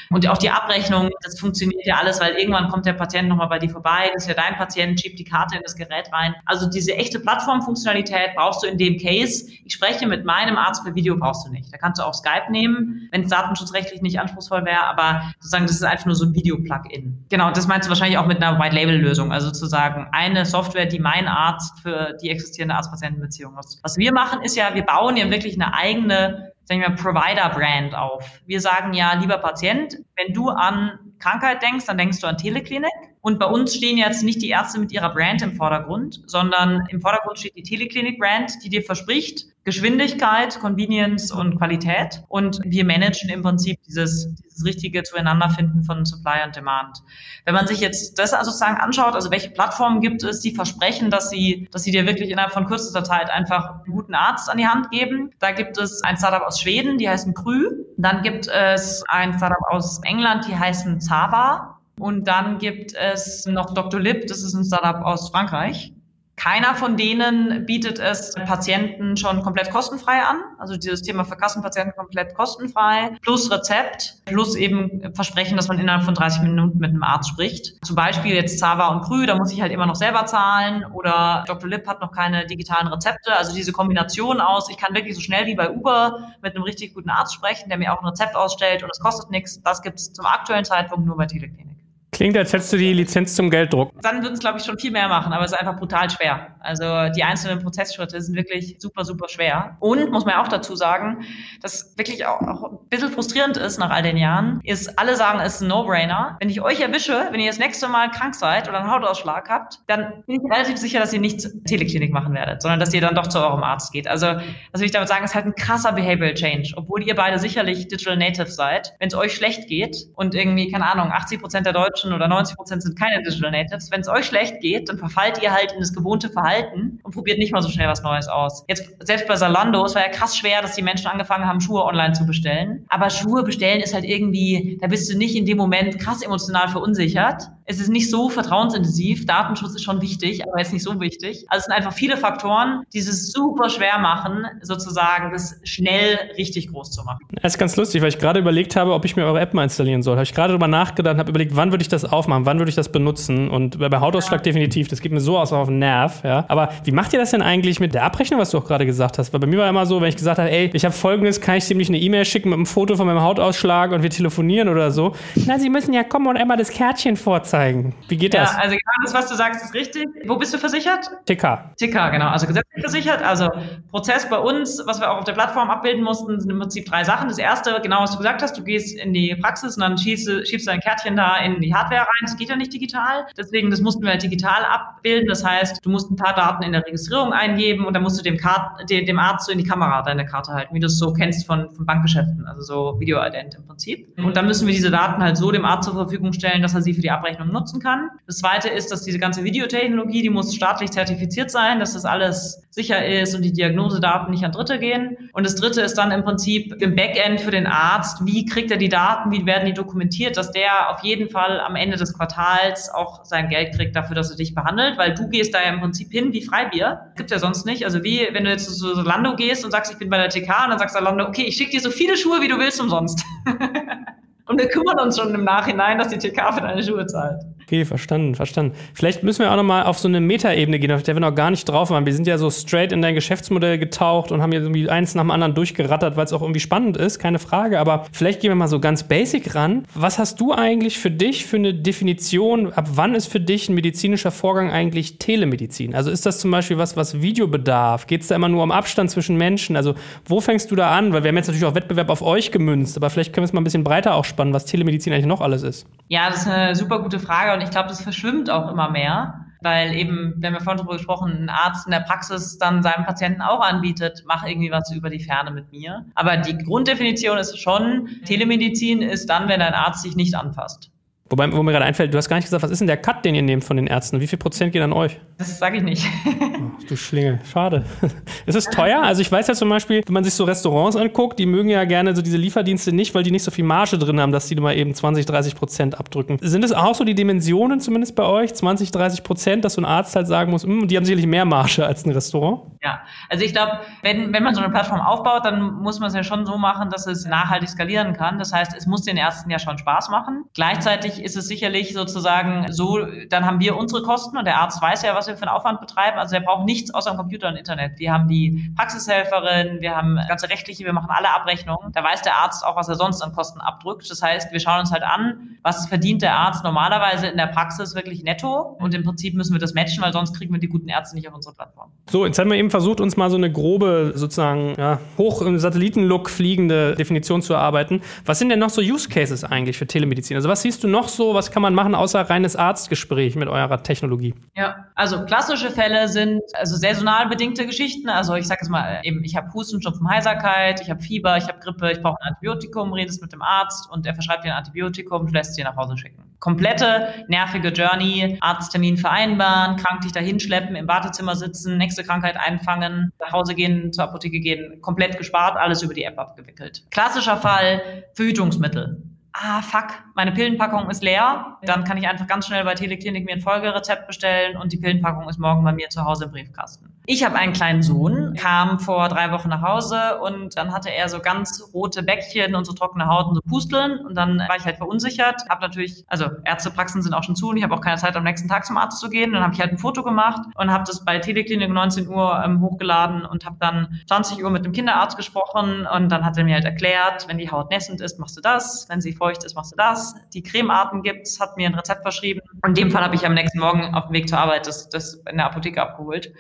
[0.09, 3.59] Und auch die Abrechnung, das funktioniert ja alles, weil irgendwann kommt der Patient nochmal bei
[3.59, 6.35] dir vorbei, das ist ja dein Patient, schiebt die Karte in das Gerät rein.
[6.45, 9.47] Also diese echte Plattformfunktionalität brauchst du in dem Case.
[9.65, 11.73] Ich spreche mit meinem Arzt per Video, brauchst du nicht.
[11.73, 15.75] Da kannst du auch Skype nehmen, wenn es datenschutzrechtlich nicht anspruchsvoll wäre, aber sozusagen das
[15.75, 17.25] ist einfach nur so ein Video-Plugin.
[17.29, 21.27] Genau, das meinst du wahrscheinlich auch mit einer White-Label-Lösung, also sozusagen eine Software, die mein
[21.27, 23.79] Arzt für die existierende Arzt-Patienten-Beziehung nutzt.
[23.83, 28.41] Was wir machen, ist ja, wir bauen ja wirklich eine eigene sagen wir, Provider-Brand auf.
[28.45, 32.91] Wir sagen ja, lieber Patient, wenn du an Krankheit denkst, dann denkst du an Teleklinik.
[33.21, 37.01] Und bei uns stehen jetzt nicht die Ärzte mit ihrer Brand im Vordergrund, sondern im
[37.01, 42.23] Vordergrund steht die Teleklinik-Brand, die dir verspricht Geschwindigkeit, Convenience und Qualität.
[42.27, 46.97] Und wir managen im Prinzip dieses, dieses richtige Zueinanderfinden von Supply und Demand.
[47.45, 51.11] Wenn man sich jetzt das also sozusagen anschaut, also welche Plattformen gibt es, die versprechen,
[51.11, 54.57] dass sie, dass sie dir wirklich innerhalb von kürzester Zeit einfach einen guten Arzt an
[54.57, 55.29] die Hand geben.
[55.39, 57.69] Da gibt es ein Startup aus Schweden, die heißen Krü.
[57.97, 61.77] Dann gibt es ein Startup aus England, die heißen Zava.
[61.99, 63.99] Und dann gibt es noch Dr.
[63.99, 65.93] Lip, das ist ein Startup aus Frankreich.
[66.35, 70.41] Keiner von denen bietet es Patienten schon komplett kostenfrei an.
[70.57, 73.11] Also dieses Thema für Kassenpatienten komplett kostenfrei.
[73.21, 74.15] Plus Rezept.
[74.25, 77.85] Plus eben Versprechen, dass man innerhalb von 30 Minuten mit einem Arzt spricht.
[77.85, 80.83] Zum Beispiel jetzt Zava und Krü, da muss ich halt immer noch selber zahlen.
[80.93, 81.69] Oder Dr.
[81.69, 83.35] Lip hat noch keine digitalen Rezepte.
[83.35, 86.93] Also diese Kombination aus, ich kann wirklich so schnell wie bei Uber mit einem richtig
[86.93, 89.61] guten Arzt sprechen, der mir auch ein Rezept ausstellt und es kostet nichts.
[89.61, 91.80] Das gibt es zum aktuellen Zeitpunkt nur bei Teleklinik.
[92.13, 93.93] Klingt, als hättest du die Lizenz zum Gelddruck.
[94.01, 96.55] Dann würden es, glaube ich, schon viel mehr machen, aber es ist einfach brutal schwer.
[96.59, 99.77] Also die einzelnen Prozessschritte sind wirklich super, super schwer.
[99.79, 101.25] Und muss man auch dazu sagen,
[101.61, 105.39] dass wirklich auch, auch ein bisschen frustrierend ist nach all den Jahren, ist, alle sagen,
[105.39, 106.35] es ist ein No-Brainer.
[106.41, 109.79] Wenn ich euch erwische, wenn ihr das nächste Mal krank seid oder einen Hautausschlag habt,
[109.87, 113.15] dann bin ich relativ sicher, dass ihr nicht Teleklinik machen werdet, sondern dass ihr dann
[113.15, 114.09] doch zu eurem Arzt geht.
[114.09, 116.73] Also, was will ich damit sagen, ist halt ein krasser Behavioral Change.
[116.75, 118.93] Obwohl ihr beide sicherlich Digital Native seid.
[118.99, 122.27] Wenn es euch schlecht geht und irgendwie, keine Ahnung, 80 Prozent der Deutschen Deutschen oder
[122.27, 123.91] 90 Prozent sind keine Digital Natives.
[123.91, 127.37] Wenn es euch schlecht geht, dann verfallt ihr halt in das gewohnte Verhalten und probiert
[127.37, 128.63] nicht mal so schnell was Neues aus.
[128.67, 131.83] Jetzt, selbst bei Zalando, es war ja krass schwer, dass die Menschen angefangen haben, Schuhe
[131.83, 132.85] online zu bestellen.
[132.89, 136.67] Aber Schuhe bestellen ist halt irgendwie, da bist du nicht in dem Moment krass emotional
[136.69, 139.25] verunsichert Es ist nicht so vertrauensintensiv.
[139.25, 141.45] Datenschutz ist schon wichtig, aber ist nicht so wichtig.
[141.47, 146.69] Also es sind einfach viele Faktoren, die es super schwer machen, sozusagen das schnell richtig
[146.71, 147.19] groß zu machen.
[147.41, 149.63] Das ist ganz lustig, weil ich gerade überlegt habe, ob ich mir eure App mal
[149.63, 150.15] installieren soll.
[150.15, 152.75] Habe ich gerade darüber nachgedacht, habe überlegt, wann würde ich das aufmachen, wann würde ich
[152.75, 154.43] das benutzen und bei Hautausschlag ja.
[154.43, 156.45] definitiv, das geht mir so aus auf den Nerv, ja.
[156.47, 159.17] Aber wie macht ihr das denn eigentlich mit der Abrechnung, was du auch gerade gesagt
[159.17, 159.33] hast?
[159.33, 161.55] Weil bei mir war immer so, wenn ich gesagt habe, ey, ich habe folgendes, kann
[161.57, 164.91] ich ziemlich eine E-Mail schicken mit einem Foto von meinem Hautausschlag und wir telefonieren oder
[164.91, 165.13] so.
[165.45, 167.50] Na, sie müssen ja kommen und einmal das Kärtchen vorzeigen.
[167.53, 168.55] Wie geht ja, das?
[168.55, 170.07] Also genau das, was du sagst, ist richtig.
[170.25, 171.09] Wo bist du versichert?
[171.25, 171.75] TK.
[171.77, 172.27] TK, genau.
[172.27, 173.21] Also gesetzlich versichert.
[173.21, 173.49] Also
[173.89, 177.03] Prozess bei uns, was wir auch auf der Plattform abbilden mussten, sind im Prinzip drei
[177.03, 177.27] Sachen.
[177.27, 180.27] Das erste, genau was du gesagt hast, du gehst in die Praxis und dann schiebst,
[180.47, 182.21] schiebst du ein Kärtchen da in die Hardware rein.
[182.21, 183.25] Das geht ja nicht digital.
[183.37, 185.27] Deswegen, das mussten wir halt digital abbilden.
[185.27, 188.23] Das heißt, du musst ein paar Daten in der Registrierung eingeben und dann musst du
[188.23, 191.13] dem, Kart, dem Arzt so in die Kamera deine Karte halten, wie du es so
[191.13, 194.07] kennst von, von Bankgeschäften, also so Video-Ident im Prinzip.
[194.17, 196.81] Und dann müssen wir diese Daten halt so dem Arzt zur Verfügung stellen, dass er
[196.81, 198.09] sie für die Abrechnung nutzen kann.
[198.27, 202.63] Das zweite ist, dass diese ganze Videotechnologie, die muss staatlich zertifiziert sein, dass das alles
[202.69, 205.17] sicher ist und die Diagnosedaten nicht an Dritte gehen.
[205.33, 208.77] Und das dritte ist dann im Prinzip im Backend für den Arzt, wie kriegt er
[208.77, 212.89] die Daten, wie werden die dokumentiert, dass der auf jeden Fall am Ende des Quartals
[212.89, 215.81] auch sein Geld kriegt dafür, dass er dich behandelt, weil du gehst da ja im
[215.81, 217.11] Prinzip hin wie Freibier.
[217.17, 217.83] Gibt ja sonst nicht.
[217.83, 220.63] Also wie, wenn du jetzt zu Solando gehst und sagst, ich bin bei der TK
[220.63, 223.25] und dann sagst Solando, okay, ich schicke dir so viele Schuhe, wie du willst umsonst.
[224.51, 227.41] und wir kümmern uns schon im Nachhinein, dass die TK für deine Schuhe zahlt.
[227.71, 228.75] Okay, verstanden, verstanden.
[228.93, 231.51] Vielleicht müssen wir auch nochmal auf so eine Metaebene gehen, auf der wir noch gar
[231.51, 232.05] nicht drauf waren.
[232.05, 235.23] Wir sind ja so straight in dein Geschäftsmodell getaucht und haben hier irgendwie eins nach
[235.23, 237.79] dem anderen durchgerattert, weil es auch irgendwie spannend ist, keine Frage.
[237.79, 239.85] Aber vielleicht gehen wir mal so ganz basic ran.
[239.95, 242.73] Was hast du eigentlich für dich für eine Definition?
[242.73, 245.95] Ab wann ist für dich ein medizinischer Vorgang eigentlich Telemedizin?
[245.95, 248.05] Also ist das zum Beispiel was, was Video bedarf?
[248.05, 249.77] Geht es da immer nur um Abstand zwischen Menschen?
[249.77, 249.95] Also
[250.25, 251.13] wo fängst du da an?
[251.13, 253.53] Weil wir haben jetzt natürlich auch Wettbewerb auf euch gemünzt, aber vielleicht können wir es
[253.53, 255.87] mal ein bisschen breiter auch spannen, was Telemedizin eigentlich noch alles ist.
[256.09, 259.45] Ja, das ist eine super gute Frage und ich glaube, das verschwimmt auch immer mehr,
[259.61, 263.41] weil eben, wenn wir vorhin darüber gesprochen, ein Arzt in der Praxis dann seinem Patienten
[263.41, 266.05] auch anbietet, mach irgendwie was über die Ferne mit mir.
[266.15, 270.89] Aber die Grunddefinition ist schon, Telemedizin ist dann, wenn ein Arzt sich nicht anfasst.
[271.31, 273.23] Wobei, wo mir gerade einfällt, du hast gar nicht gesagt, was ist denn der Cut,
[273.23, 274.19] den ihr nehmt von den Ärzten?
[274.19, 275.17] Wie viel Prozent geht an euch?
[275.37, 276.05] Das sage ich nicht.
[276.27, 277.85] oh, du Schlingel, schade.
[278.45, 279.01] ist es teuer?
[279.01, 281.85] Also ich weiß ja zum Beispiel, wenn man sich so Restaurants anguckt, die mögen ja
[281.85, 284.55] gerne so diese Lieferdienste nicht, weil die nicht so viel Marge drin haben, dass die
[284.55, 286.37] mal eben 20, 30 Prozent abdrücken.
[286.41, 289.85] Sind es auch so die Dimensionen zumindest bei euch, 20, 30 Prozent, dass so ein
[289.85, 292.63] Arzt halt sagen muss, hm, die haben sicherlich mehr Marge als ein Restaurant?
[292.83, 296.13] Ja, also ich glaube, wenn, wenn man so eine Plattform aufbaut, dann muss man es
[296.13, 298.37] ja schon so machen, dass es nachhaltig skalieren kann.
[298.37, 300.43] Das heißt, es muss den Ärzten ja schon Spaß machen.
[300.53, 302.99] Gleichzeitig ist es sicherlich sozusagen so,
[303.29, 305.79] dann haben wir unsere Kosten und der Arzt weiß ja, was wir für einen Aufwand
[305.79, 306.17] betreiben.
[306.17, 307.99] Also er braucht nichts außer dem Computer und Internet.
[307.99, 311.91] Wir haben die Praxishelferin, wir haben ganze rechtliche, wir machen alle Abrechnungen.
[311.93, 314.09] Da weiß der Arzt auch, was er sonst an Kosten abdrückt.
[314.09, 317.95] Das heißt, wir schauen uns halt an, was verdient der Arzt normalerweise in der Praxis
[317.95, 320.89] wirklich netto und im Prinzip müssen wir das matchen, weil sonst kriegen wir die guten
[320.89, 321.91] Ärzte nicht auf unsere Plattform.
[322.09, 325.59] So, jetzt haben wir eben versucht, uns mal so eine grobe, sozusagen ja, hoch im
[325.59, 328.01] Satellitenlook fliegende Definition zu erarbeiten.
[328.25, 330.35] Was sind denn noch so Use Cases eigentlich für Telemedizin?
[330.35, 333.83] Also was siehst du noch so, was kann man machen, außer reines Arztgespräch mit eurer
[333.83, 334.33] Technologie?
[334.55, 338.09] Ja, also klassische Fälle sind also saisonal bedingte Geschichten.
[338.09, 341.47] Also ich sage jetzt mal, eben, ich habe Husten, Schnupfen, Heiserkeit, ich habe Fieber, ich
[341.47, 344.57] habe Grippe, ich brauche ein Antibiotikum, redest mit dem Arzt und er verschreibt dir ein
[344.57, 346.23] Antibiotikum, du lässt dir nach Hause schicken.
[346.39, 353.11] Komplette nervige Journey, Arzttermin vereinbaren, krank dich dahin schleppen, im Wartezimmer sitzen, nächste Krankheit einfangen,
[353.19, 356.83] nach Hause gehen, zur Apotheke gehen, komplett gespart, alles über die App abgewickelt.
[356.89, 357.81] Klassischer Fall,
[358.15, 359.03] Verhütungsmittel
[359.33, 363.33] ah, fuck, meine Pillenpackung ist leer, dann kann ich einfach ganz schnell bei Teleklinik mir
[363.33, 366.91] ein Folgerezept bestellen und die Pillenpackung ist morgen bei mir zu Hause im Briefkasten.
[367.07, 371.09] Ich habe einen kleinen Sohn, kam vor drei Wochen nach Hause und dann hatte er
[371.09, 374.65] so ganz rote Bäckchen und so trockene Haut und so Pusteln und dann war ich
[374.65, 375.41] halt verunsichert.
[375.49, 378.23] Habe natürlich, also Ärztepraxen sind auch schon zu und ich habe auch keine Zeit am
[378.23, 379.33] nächsten Tag zum Arzt zu gehen.
[379.33, 382.61] Dann habe ich halt ein Foto gemacht und habe das bei Teleklinik 19 Uhr ähm,
[382.61, 386.53] hochgeladen und habe dann 20 Uhr mit dem Kinderarzt gesprochen und dann hat er mir
[386.53, 389.71] halt erklärt, wenn die Haut nässend ist, machst du das, wenn sie feucht ist, machst
[389.71, 390.00] du das.
[390.33, 392.41] Die Cremearten gibt's, hat mir ein Rezept verschrieben.
[392.61, 394.89] Und in dem Fall habe ich am nächsten Morgen auf dem Weg zur Arbeit das,
[394.89, 396.33] das in der Apotheke abgeholt.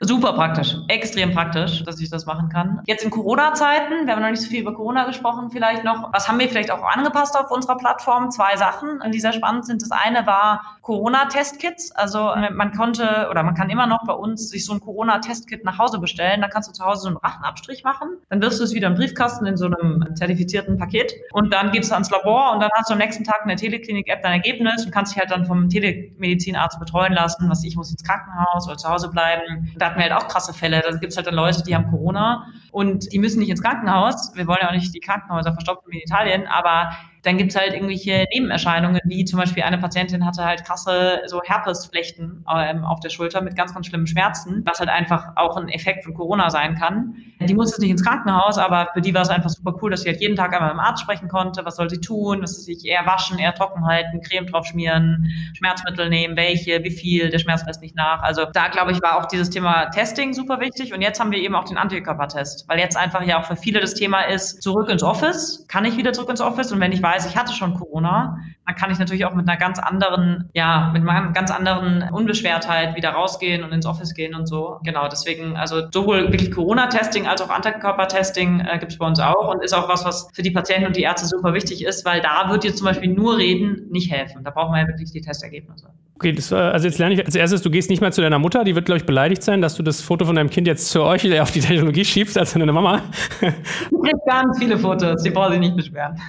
[0.00, 2.80] Super praktisch, extrem praktisch, dass ich das machen kann.
[2.86, 6.12] Jetzt in Corona-Zeiten, wir haben noch nicht so viel über Corona gesprochen, vielleicht noch.
[6.12, 8.30] Was haben wir vielleicht auch angepasst auf unserer Plattform?
[8.30, 9.82] Zwei Sachen, die sehr spannend sind.
[9.82, 11.92] Das eine war Corona-Testkits.
[11.92, 15.78] Also man konnte oder man kann immer noch bei uns sich so ein Corona-Testkit nach
[15.78, 16.40] Hause bestellen.
[16.40, 18.08] Da kannst du zu Hause so einen Rachenabstrich machen.
[18.28, 21.14] Dann wirst du es wieder im Briefkasten in so einem zertifizierten Paket.
[21.32, 23.56] Und dann geht es ans Labor und dann hast du am nächsten Tag in der
[23.56, 27.48] Teleklinik-App dein Ergebnis und kannst dich halt dann vom Telemedizinarzt betreuen lassen.
[27.48, 29.72] Was ich muss ins Krankenhaus oder zu Hause bleiben.
[29.84, 30.80] Da hatten wir halt auch krasse Fälle.
[30.80, 34.32] Da gibt es halt dann Leute, die haben Corona und die müssen nicht ins Krankenhaus.
[34.34, 37.72] Wir wollen ja auch nicht die Krankenhäuser verstopfen wie in Italien, aber dann gibt's halt
[37.72, 43.08] irgendwelche Nebenerscheinungen, wie zum Beispiel eine Patientin hatte halt krasse so Herpesflechten ähm, auf der
[43.08, 46.74] Schulter mit ganz, ganz schlimmen Schmerzen, was halt einfach auch ein Effekt von Corona sein
[46.76, 47.16] kann.
[47.40, 50.10] Die musste nicht ins Krankenhaus, aber für die war es einfach super cool, dass sie
[50.10, 52.74] halt jeden Tag einmal mit dem Arzt sprechen konnte, was soll sie tun, dass sie
[52.74, 57.38] sich eher waschen, eher trocken halten, Creme drauf schmieren, Schmerzmittel nehmen, welche, wie viel, der
[57.38, 58.22] Schmerz lässt nicht nach.
[58.22, 60.92] Also da, glaube ich, war auch dieses Thema Testing super wichtig.
[60.92, 63.80] Und jetzt haben wir eben auch den Antikörpertest, weil jetzt einfach ja auch für viele
[63.80, 66.72] das Thema ist, zurück ins Office, kann ich wieder zurück ins Office?
[66.72, 69.58] Und wenn ich weiß, ich hatte schon Corona, dann kann ich natürlich auch mit einer
[69.58, 74.46] ganz anderen, ja, mit einer ganz anderen Unbeschwertheit wieder rausgehen und ins Office gehen und
[74.46, 74.78] so.
[74.84, 79.52] Genau, deswegen, also sowohl wirklich Corona-Testing als auch Antikörpertesting äh, gibt es bei uns auch
[79.52, 82.20] und ist auch was, was für die Patienten und die Ärzte super wichtig ist, weil
[82.20, 84.42] da wird jetzt zum Beispiel nur reden nicht helfen.
[84.44, 85.88] Da brauchen wir ja wirklich die Testergebnisse.
[86.16, 88.62] Okay, das, also jetzt lerne ich als erstes, du gehst nicht mal zu deiner Mutter,
[88.62, 91.02] die wird, glaube ich, beleidigt sein, dass du das Foto von deinem Kind jetzt zu
[91.02, 93.02] euch auf die Technologie schiebst, als deine Mama.
[93.40, 96.20] Ich kriege ganz viele Fotos, die brauchen sich nicht beschweren.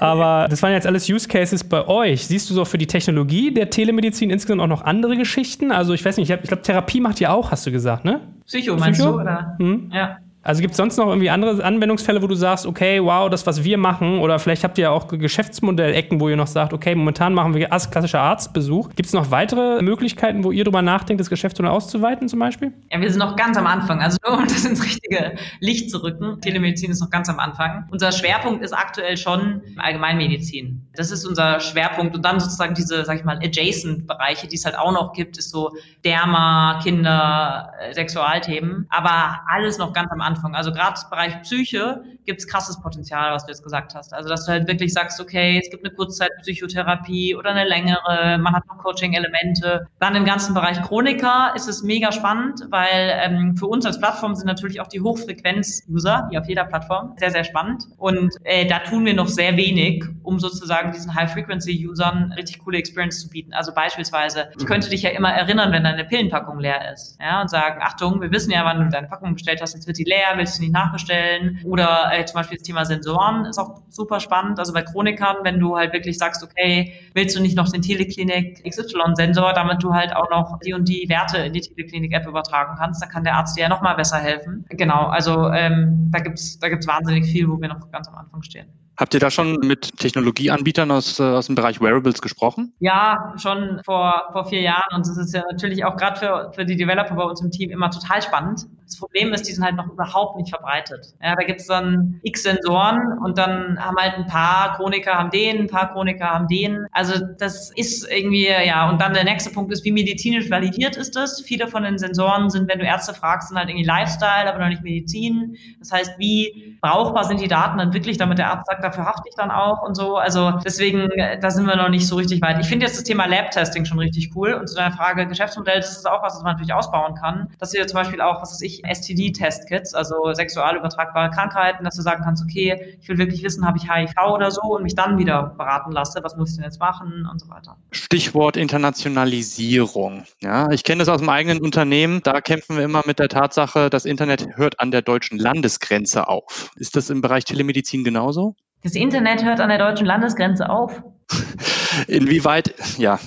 [0.00, 2.26] Aber das waren jetzt alles Use Cases bei euch.
[2.26, 5.72] Siehst du so für die Technologie der Telemedizin insgesamt auch noch andere Geschichten?
[5.72, 8.20] Also ich weiß nicht, ich, ich glaube, Therapie macht ihr auch, hast du gesagt, ne?
[8.46, 9.16] Psycho, meinst Psycho?
[9.16, 9.20] du?
[9.20, 9.56] Oder?
[9.58, 9.90] Hm?
[9.92, 10.18] Ja.
[10.44, 13.64] Also gibt es sonst noch irgendwie andere Anwendungsfälle, wo du sagst, okay, wow, das, was
[13.64, 17.32] wir machen, oder vielleicht habt ihr ja auch Geschäftsmodellecken, wo ihr noch sagt, okay, momentan
[17.32, 18.90] machen wir klassischer Arztbesuch.
[18.90, 22.72] Gibt es noch weitere Möglichkeiten, wo ihr darüber nachdenkt, das Geschäftsmodell auszuweiten zum Beispiel?
[22.92, 24.00] Ja, wir sind noch ganz am Anfang.
[24.00, 26.40] Also nur um das ins richtige Licht zu rücken.
[26.42, 27.88] Telemedizin ist noch ganz am Anfang.
[27.90, 30.86] Unser Schwerpunkt ist aktuell schon Allgemeinmedizin.
[30.94, 32.14] Das ist unser Schwerpunkt.
[32.14, 35.50] Und dann sozusagen diese, sag ich mal, Adjacent-Bereiche, die es halt auch noch gibt, ist
[35.50, 35.70] so
[36.04, 38.86] Derma, Kinder, äh, Sexualthemen.
[38.90, 40.33] Aber alles noch ganz am Anfang.
[40.34, 40.54] Anfang.
[40.54, 44.12] Also gerade im Bereich Psyche gibt es krasses Potenzial, was du jetzt gesagt hast.
[44.12, 48.54] Also dass du halt wirklich sagst, okay, es gibt eine Kurzzeitpsychotherapie oder eine längere, man
[48.54, 49.86] hat noch Coaching-Elemente.
[50.00, 54.34] Dann im ganzen Bereich Chroniker ist es mega spannend, weil ähm, für uns als Plattform
[54.34, 57.84] sind natürlich auch die Hochfrequenz-User, wie auf jeder Plattform, sehr, sehr spannend.
[57.98, 63.20] Und äh, da tun wir noch sehr wenig, um sozusagen diesen High-Frequency-Usern richtig coole Experience
[63.20, 63.52] zu bieten.
[63.52, 67.18] Also beispielsweise, ich könnte dich ja immer erinnern, wenn deine Pillenpackung leer ist.
[67.20, 69.98] Ja, und sagen, Achtung, wir wissen ja, wann du deine Packung bestellt hast, jetzt wird
[69.98, 71.60] die leer leer, willst du nicht nachbestellen?
[71.64, 74.58] Oder äh, zum Beispiel das Thema Sensoren ist auch super spannend.
[74.58, 78.64] Also bei Chronikern, wenn du halt wirklich sagst, okay, willst du nicht noch den Teleklinik
[78.64, 83.02] XY-Sensor, damit du halt auch noch die und die Werte in die Teleklinik-App übertragen kannst,
[83.02, 84.64] dann kann der Arzt dir ja nochmal besser helfen.
[84.70, 88.42] Genau, also ähm, da gibt's da gibt's wahnsinnig viel, wo wir noch ganz am Anfang
[88.42, 88.83] stehen.
[88.96, 92.72] Habt ihr da schon mit Technologieanbietern aus, äh, aus dem Bereich Wearables gesprochen?
[92.78, 94.94] Ja, schon vor, vor vier Jahren.
[94.94, 97.70] Und das ist ja natürlich auch gerade für, für die Developer bei uns im Team
[97.70, 98.66] immer total spannend.
[98.86, 101.14] Das Problem ist, die sind halt noch überhaupt nicht verbreitet.
[101.22, 105.62] Ja, da gibt's dann x Sensoren und dann haben halt ein paar Chroniker haben den,
[105.62, 106.86] ein paar Chroniker haben den.
[106.92, 111.16] Also das ist irgendwie, ja, und dann der nächste Punkt ist, wie medizinisch validiert ist
[111.16, 111.40] das?
[111.40, 114.68] Viele von den Sensoren sind, wenn du Ärzte fragst, sind halt irgendwie Lifestyle, aber noch
[114.68, 115.56] nicht Medizin.
[115.80, 119.28] Das heißt, wie brauchbar sind die Daten dann wirklich, damit der Arzt sagt, dafür hafte
[119.28, 120.16] ich dann auch und so.
[120.16, 122.58] Also deswegen, äh, da sind wir noch nicht so richtig weit.
[122.60, 124.54] Ich finde jetzt das Thema Lab-Testing schon richtig cool.
[124.54, 127.48] Und zu deiner Frage Geschäftsmodell, das ist auch was, was man natürlich ausbauen kann.
[127.58, 132.02] Dass wir zum Beispiel auch, was weiß ich, STD-Testkits, also sexual übertragbare Krankheiten, dass du
[132.02, 135.18] sagen kannst, okay, ich will wirklich wissen, habe ich HIV oder so und mich dann
[135.18, 137.76] wieder beraten lasse, was muss ich denn jetzt machen und so weiter.
[137.90, 140.24] Stichwort Internationalisierung.
[140.40, 142.20] Ja, ich kenne das aus dem eigenen Unternehmen.
[142.22, 146.70] Da kämpfen wir immer mit der Tatsache, das Internet hört an der deutschen Landesgrenze auf.
[146.76, 148.54] Ist das im Bereich Telemedizin genauso?
[148.84, 151.02] Das Internet hört an der deutschen Landesgrenze auf.
[152.06, 153.18] Inwieweit, ja.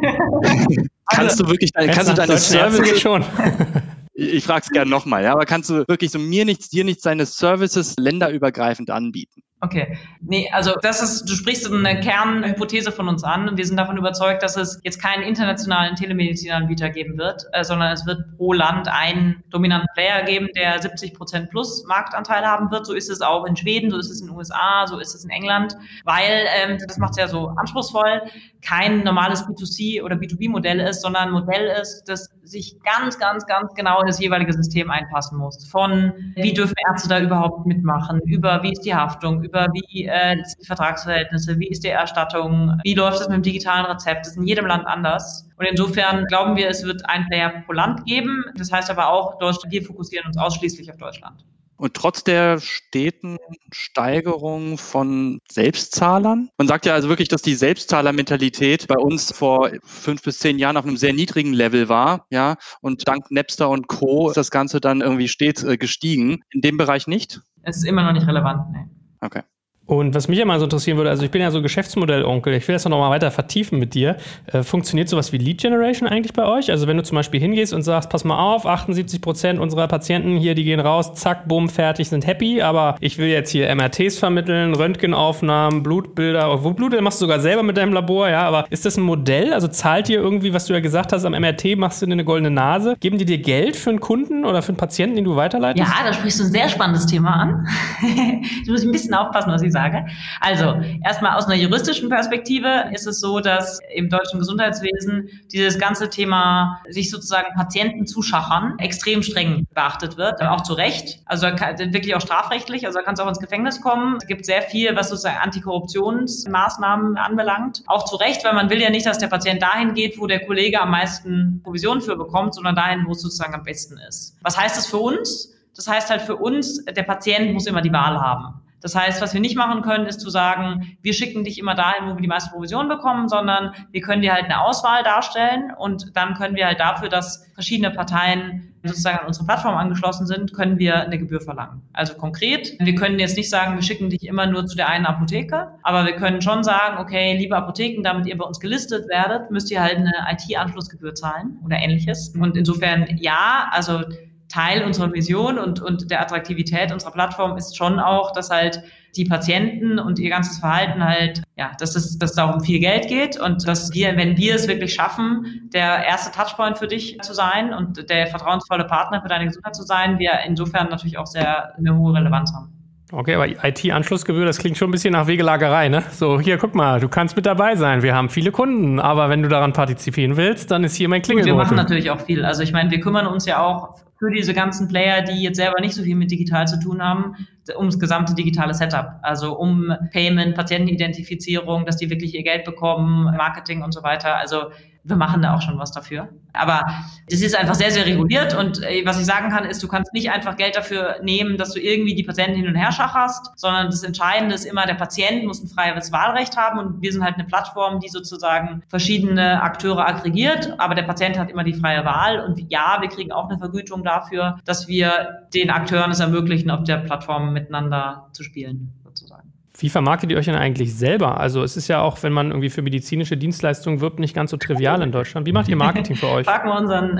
[1.10, 3.22] kannst du wirklich deine, kannst du deine Services schon?
[4.14, 7.02] ich frage es gerne nochmal, ja, aber kannst du wirklich so mir nichts, dir nichts
[7.02, 9.42] deine Services länderübergreifend anbieten?
[9.64, 9.96] Okay.
[10.20, 13.96] Nee, also das ist, du sprichst eine Kernhypothese von uns an und wir sind davon
[13.96, 18.88] überzeugt, dass es jetzt keinen internationalen Telemedizinanbieter geben wird, äh, sondern es wird pro Land
[18.88, 22.84] einen dominanten Player geben, der 70 Prozent plus Marktanteil haben wird.
[22.84, 25.24] So ist es auch in Schweden, so ist es in den USA, so ist es
[25.24, 28.20] in England, weil ähm, das macht es ja so anspruchsvoll,
[28.64, 33.74] kein normales B2C oder B2B-Modell ist, sondern ein Modell ist, das sich ganz, ganz, ganz
[33.74, 35.66] genau in das jeweilige System einpassen muss.
[35.66, 40.36] Von wie dürfen Ärzte da überhaupt mitmachen, über wie ist die Haftung, über wie äh,
[40.36, 44.20] sind die Vertragsverhältnisse, wie ist die Erstattung, wie läuft es mit dem digitalen Rezept.
[44.20, 45.48] Das ist in jedem Land anders.
[45.56, 48.44] Und insofern glauben wir, es wird ein Player pro Land geben.
[48.56, 51.44] Das heißt aber auch, Deutschland, wir fokussieren uns ausschließlich auf Deutschland.
[51.76, 53.38] Und trotz der steten
[53.72, 60.22] Steigerung von Selbstzahlern, man sagt ja also wirklich, dass die Selbstzahlermentalität bei uns vor fünf
[60.22, 64.28] bis zehn Jahren auf einem sehr niedrigen Level war, ja, und dank Napster und Co.
[64.28, 66.42] ist das Ganze dann irgendwie stets äh, gestiegen.
[66.50, 67.40] In dem Bereich nicht?
[67.62, 68.86] Es ist immer noch nicht relevant, nee.
[69.20, 69.42] Okay.
[69.86, 72.74] Und was mich immer so interessieren würde, also ich bin ja so Geschäftsmodellonkel, ich will
[72.74, 74.16] das noch mal weiter vertiefen mit dir.
[74.46, 76.70] Äh, funktioniert sowas wie Lead Generation eigentlich bei euch?
[76.70, 80.38] Also wenn du zum Beispiel hingehst und sagst, pass mal auf, 78 Prozent unserer Patienten
[80.38, 84.18] hier, die gehen raus, zack, bumm, fertig, sind happy, aber ich will jetzt hier MRTs
[84.18, 88.86] vermitteln, Röntgenaufnahmen, Blutbilder, obwohl Blut machst du sogar selber mit deinem Labor, ja, aber ist
[88.86, 89.52] das ein Modell?
[89.52, 92.24] Also zahlt dir irgendwie, was du ja gesagt hast, am MRT machst du dir eine
[92.24, 92.96] goldene Nase?
[93.00, 95.86] Geben die dir Geld für einen Kunden oder für einen Patienten, den du weiterleitest?
[95.86, 97.68] Ja, da sprichst du ein sehr spannendes Thema an.
[98.62, 100.06] ich muss ein bisschen aufpassen, was ich sage.
[100.40, 106.08] Also, erstmal aus einer juristischen Perspektive ist es so, dass im deutschen Gesundheitswesen dieses ganze
[106.08, 111.20] Thema sich sozusagen Patienten zuschachern extrem streng beachtet wird, auch zu Recht.
[111.26, 114.16] Also wirklich auch strafrechtlich, also da kann es auch ins Gefängnis kommen.
[114.16, 117.82] Es gibt sehr viel, was sozusagen Antikorruptionsmaßnahmen anbelangt.
[117.86, 120.46] Auch zu Recht, weil man will ja nicht, dass der Patient dahin geht, wo der
[120.46, 124.36] Kollege am meisten Provision für bekommt, sondern dahin, wo es sozusagen am besten ist.
[124.42, 125.50] Was heißt das für uns?
[125.76, 128.60] Das heißt halt für uns, der Patient muss immer die Wahl haben.
[128.84, 132.06] Das heißt, was wir nicht machen können, ist zu sagen, wir schicken dich immer dahin,
[132.06, 136.14] wo wir die meiste Provision bekommen, sondern wir können dir halt eine Auswahl darstellen und
[136.14, 140.78] dann können wir halt dafür, dass verschiedene Parteien sozusagen an unsere Plattform angeschlossen sind, können
[140.78, 141.80] wir eine Gebühr verlangen.
[141.94, 145.06] Also konkret, wir können jetzt nicht sagen, wir schicken dich immer nur zu der einen
[145.06, 149.50] Apotheke, aber wir können schon sagen, okay, liebe Apotheken, damit ihr bei uns gelistet werdet,
[149.50, 152.34] müsst ihr halt eine IT-Anschlussgebühr zahlen oder ähnliches.
[152.38, 154.02] Und insofern ja, also
[154.48, 158.82] Teil unserer Vision und, und der Attraktivität unserer Plattform ist schon auch, dass halt
[159.16, 163.08] die Patienten und ihr ganzes Verhalten halt, ja, dass es, dass da um viel Geld
[163.08, 167.32] geht und dass wir, wenn wir es wirklich schaffen, der erste Touchpoint für dich zu
[167.32, 171.76] sein und der vertrauensvolle Partner für deine Gesundheit zu sein, wir insofern natürlich auch sehr
[171.76, 172.74] eine hohe Relevanz haben.
[173.12, 176.02] Okay, aber IT-Anschlussgebühr, das klingt schon ein bisschen nach Wegelagerei, ne?
[176.10, 178.02] So, hier, guck mal, du kannst mit dabei sein.
[178.02, 181.56] Wir haben viele Kunden, aber wenn du daran partizipieren willst, dann ist hier mein Klingelbeutel.
[181.56, 182.44] Wir machen natürlich auch viel.
[182.44, 185.80] Also ich meine, wir kümmern uns ja auch für diese ganzen Player, die jetzt selber
[185.80, 187.36] nicht so viel mit digital zu tun haben,
[187.76, 189.18] ums gesamte digitale Setup.
[189.22, 194.36] Also um Payment, Patientenidentifizierung, dass die wirklich ihr Geld bekommen, Marketing und so weiter.
[194.36, 194.70] Also
[195.04, 196.30] wir machen da auch schon was dafür.
[196.54, 196.86] Aber
[197.28, 200.14] das ist einfach sehr, sehr reguliert und äh, was ich sagen kann, ist, du kannst
[200.14, 203.86] nicht einfach Geld dafür nehmen, dass du irgendwie die Patienten hin und her schacherst, sondern
[203.86, 207.34] das Entscheidende ist immer, der Patient muss ein freies Wahlrecht haben und wir sind halt
[207.34, 212.40] eine Plattform, die sozusagen verschiedene Akteure aggregiert, aber der Patient hat immer die freie Wahl
[212.40, 216.84] und ja, wir kriegen auch eine Vergütung dafür, dass wir den Akteuren es ermöglichen, auf
[216.84, 219.52] der Plattform miteinander zu spielen, sozusagen.
[219.76, 221.40] Wie vermarktet ihr euch denn eigentlich selber?
[221.40, 224.56] Also es ist ja auch, wenn man irgendwie für medizinische Dienstleistungen wirbt, nicht ganz so
[224.56, 225.48] trivial in Deutschland.
[225.48, 226.46] Wie macht ihr Marketing für euch?
[226.46, 227.18] Fragen wir unseren,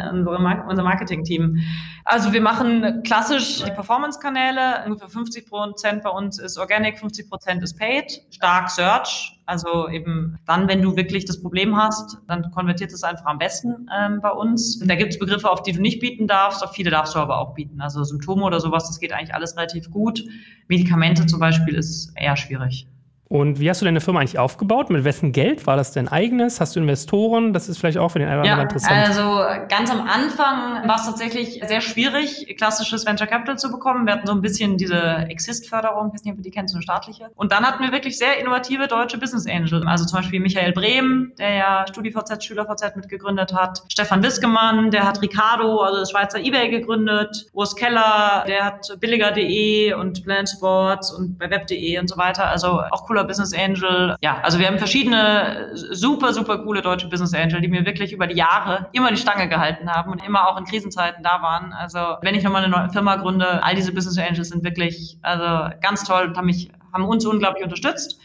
[0.68, 1.58] unser Marketing-Team.
[2.04, 4.84] Also wir machen klassisch die Performance-Kanäle.
[4.86, 8.22] Ungefähr 50 Prozent bei uns ist Organic, 50 Prozent ist Paid.
[8.30, 13.26] Stark Search, also eben dann, wenn du wirklich das Problem hast, dann konvertiert es einfach
[13.26, 14.78] am besten ähm, bei uns.
[14.78, 17.38] Da gibt es Begriffe, auf die du nicht bieten darfst, auf viele darfst du aber
[17.38, 17.80] auch bieten.
[17.80, 20.24] Also Symptome oder sowas, das geht eigentlich alles relativ gut.
[20.68, 22.86] Medikamente zum Beispiel ist eher schwierig.
[23.28, 24.90] Und wie hast du deine Firma eigentlich aufgebaut?
[24.90, 25.66] Mit wessen Geld?
[25.66, 26.60] War das dein eigenes?
[26.60, 27.52] Hast du Investoren?
[27.52, 29.08] Das ist vielleicht auch für den einen oder anderen ja, interessant.
[29.08, 34.06] Also ganz am Anfang war es tatsächlich sehr schwierig, klassisches Venture Capital zu bekommen.
[34.06, 36.78] Wir hatten so ein bisschen diese Exist-Förderung, ich weiß nicht, ob du die kennst, so
[36.78, 37.30] eine staatliche.
[37.34, 39.86] Und dann hatten wir wirklich sehr innovative deutsche Business Angel.
[39.86, 43.82] Also zum Beispiel Michael Brehm, der ja StudiVZ, SchülerVZ mitgegründet hat.
[43.88, 47.46] Stefan Wiskemann, der hat Ricardo, also das Schweizer Ebay gegründet.
[47.52, 52.48] Urs Keller, der hat billiger.de und Planet Sports und bei web.de und so weiter.
[52.48, 54.16] Also auch cooler Business Angel.
[54.22, 58.26] Ja, also wir haben verschiedene super, super coole deutsche Business Angel, die mir wirklich über
[58.26, 61.72] die Jahre immer die Stange gehalten haben und immer auch in Krisenzeiten da waren.
[61.72, 65.72] Also wenn ich nochmal eine neue Firma gründe, all diese Business Angels sind wirklich also
[65.80, 68.18] ganz toll und haben mich, haben uns unglaublich unterstützt.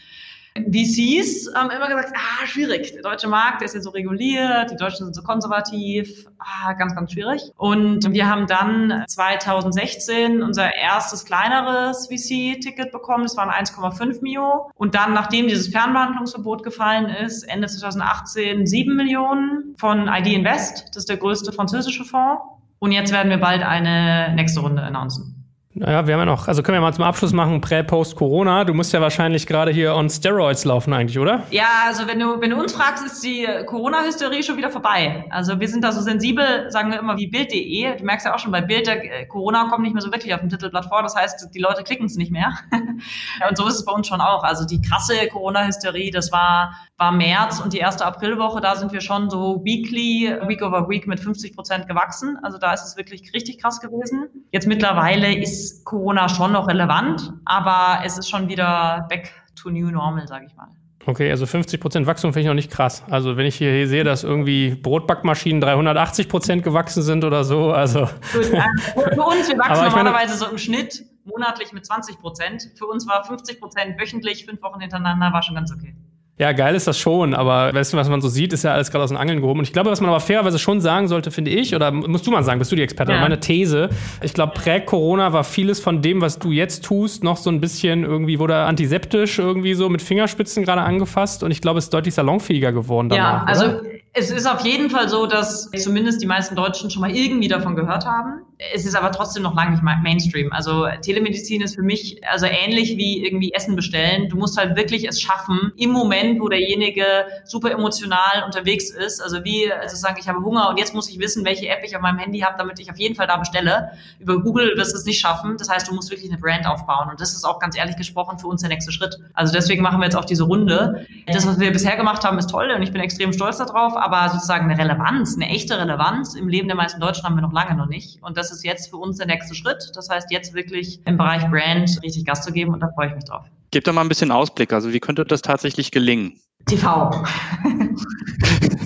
[0.56, 2.92] VCs haben immer gesagt, ah, schwierig.
[2.92, 6.94] Der deutsche Markt der ist ja so reguliert, die Deutschen sind so konservativ, ah, ganz,
[6.94, 7.42] ganz schwierig.
[7.56, 13.24] Und wir haben dann 2016 unser erstes kleineres VC-Ticket bekommen.
[13.24, 14.70] Das waren 1,5 Mio.
[14.74, 20.88] Und dann, nachdem dieses Fernbehandlungsverbot gefallen ist, Ende 2018 7 Millionen von ID Invest.
[20.88, 22.42] Das ist der größte französische Fonds.
[22.78, 25.39] Und jetzt werden wir bald eine nächste Runde announcen.
[25.72, 28.64] Naja, wir haben ja noch, also können wir mal zum Abschluss machen, Prä, Post, Corona.
[28.64, 31.44] Du musst ja wahrscheinlich gerade hier on Steroids laufen eigentlich, oder?
[31.52, 35.26] Ja, also wenn du, wenn du uns fragst, ist die Corona-Hysterie schon wieder vorbei.
[35.30, 37.98] Also wir sind da so sensibel, sagen wir immer, wie Bild.de.
[37.98, 40.40] Du merkst ja auch schon bei Bild, der Corona kommt nicht mehr so wirklich auf
[40.40, 41.04] dem Titelblatt vor.
[41.04, 42.52] Das heißt, die Leute klicken es nicht mehr.
[43.48, 44.42] und so ist es bei uns schon auch.
[44.42, 49.00] Also die krasse Corona-Hysterie, das war, war März und die erste Aprilwoche, da sind wir
[49.00, 52.38] schon so weekly, week over week mit 50 Prozent gewachsen.
[52.42, 54.26] Also da ist es wirklich richtig krass gewesen.
[54.50, 59.70] Jetzt mittlerweile ist ist Corona schon noch relevant, aber es ist schon wieder back to
[59.70, 60.68] new normal, sage ich mal.
[61.06, 63.02] Okay, also 50 Prozent Wachstum finde ich noch nicht krass.
[63.08, 68.06] Also wenn ich hier sehe, dass irgendwie Brotbackmaschinen 380 Prozent gewachsen sind oder so, also.
[68.22, 72.70] Für uns, wir wachsen normalerweise so im Schnitt monatlich mit 20 Prozent.
[72.76, 75.94] Für uns war 50 Prozent wöchentlich, fünf Wochen hintereinander, war schon ganz okay.
[76.38, 78.90] Ja, geil ist das schon, aber weißt du, was man so sieht, ist ja alles
[78.90, 79.58] gerade aus den Angeln gehoben.
[79.60, 82.30] Und ich glaube, was man aber fairerweise schon sagen sollte, finde ich, oder musst du
[82.30, 83.16] mal sagen, bist du die Expertin?
[83.16, 83.20] Ja.
[83.20, 83.90] Meine These,
[84.22, 88.04] ich glaube, prä-Corona war vieles von dem, was du jetzt tust, noch so ein bisschen
[88.04, 92.14] irgendwie, wurde antiseptisch irgendwie so mit Fingerspitzen gerade angefasst und ich glaube, es ist deutlich
[92.14, 93.42] salonfähiger geworden danach.
[93.42, 93.82] Ja, also oder?
[94.12, 97.76] Es ist auf jeden Fall so, dass zumindest die meisten Deutschen schon mal irgendwie davon
[97.76, 98.42] gehört haben.
[98.74, 100.52] Es ist aber trotzdem noch lange nicht Mainstream.
[100.52, 104.28] Also Telemedizin ist für mich also ähnlich wie irgendwie Essen bestellen.
[104.28, 107.04] Du musst halt wirklich es schaffen, im Moment, wo derjenige
[107.44, 111.20] super emotional unterwegs ist, also wie also sagen, ich habe Hunger und jetzt muss ich
[111.20, 113.92] wissen, welche App ich auf meinem Handy habe, damit ich auf jeden Fall da bestelle.
[114.18, 115.56] Über Google wirst du es nicht schaffen.
[115.56, 117.08] Das heißt, du musst wirklich eine Brand aufbauen.
[117.10, 119.18] Und das ist auch ganz ehrlich gesprochen für uns der nächste Schritt.
[119.34, 121.06] Also deswegen machen wir jetzt auch diese Runde.
[121.28, 124.28] Das, was wir bisher gemacht haben, ist toll und ich bin extrem stolz darauf, aber
[124.30, 127.76] sozusagen eine Relevanz, eine echte Relevanz im Leben der meisten Deutschen haben wir noch lange
[127.76, 128.22] noch nicht.
[128.22, 129.90] Und das ist jetzt für uns der nächste Schritt.
[129.94, 133.14] Das heißt, jetzt wirklich im Bereich Brand richtig Gas zu geben und da freue ich
[133.14, 133.44] mich drauf.
[133.70, 134.72] Gebt doch mal ein bisschen Ausblick.
[134.72, 136.40] Also wie könnte das tatsächlich gelingen?
[136.66, 137.10] TV.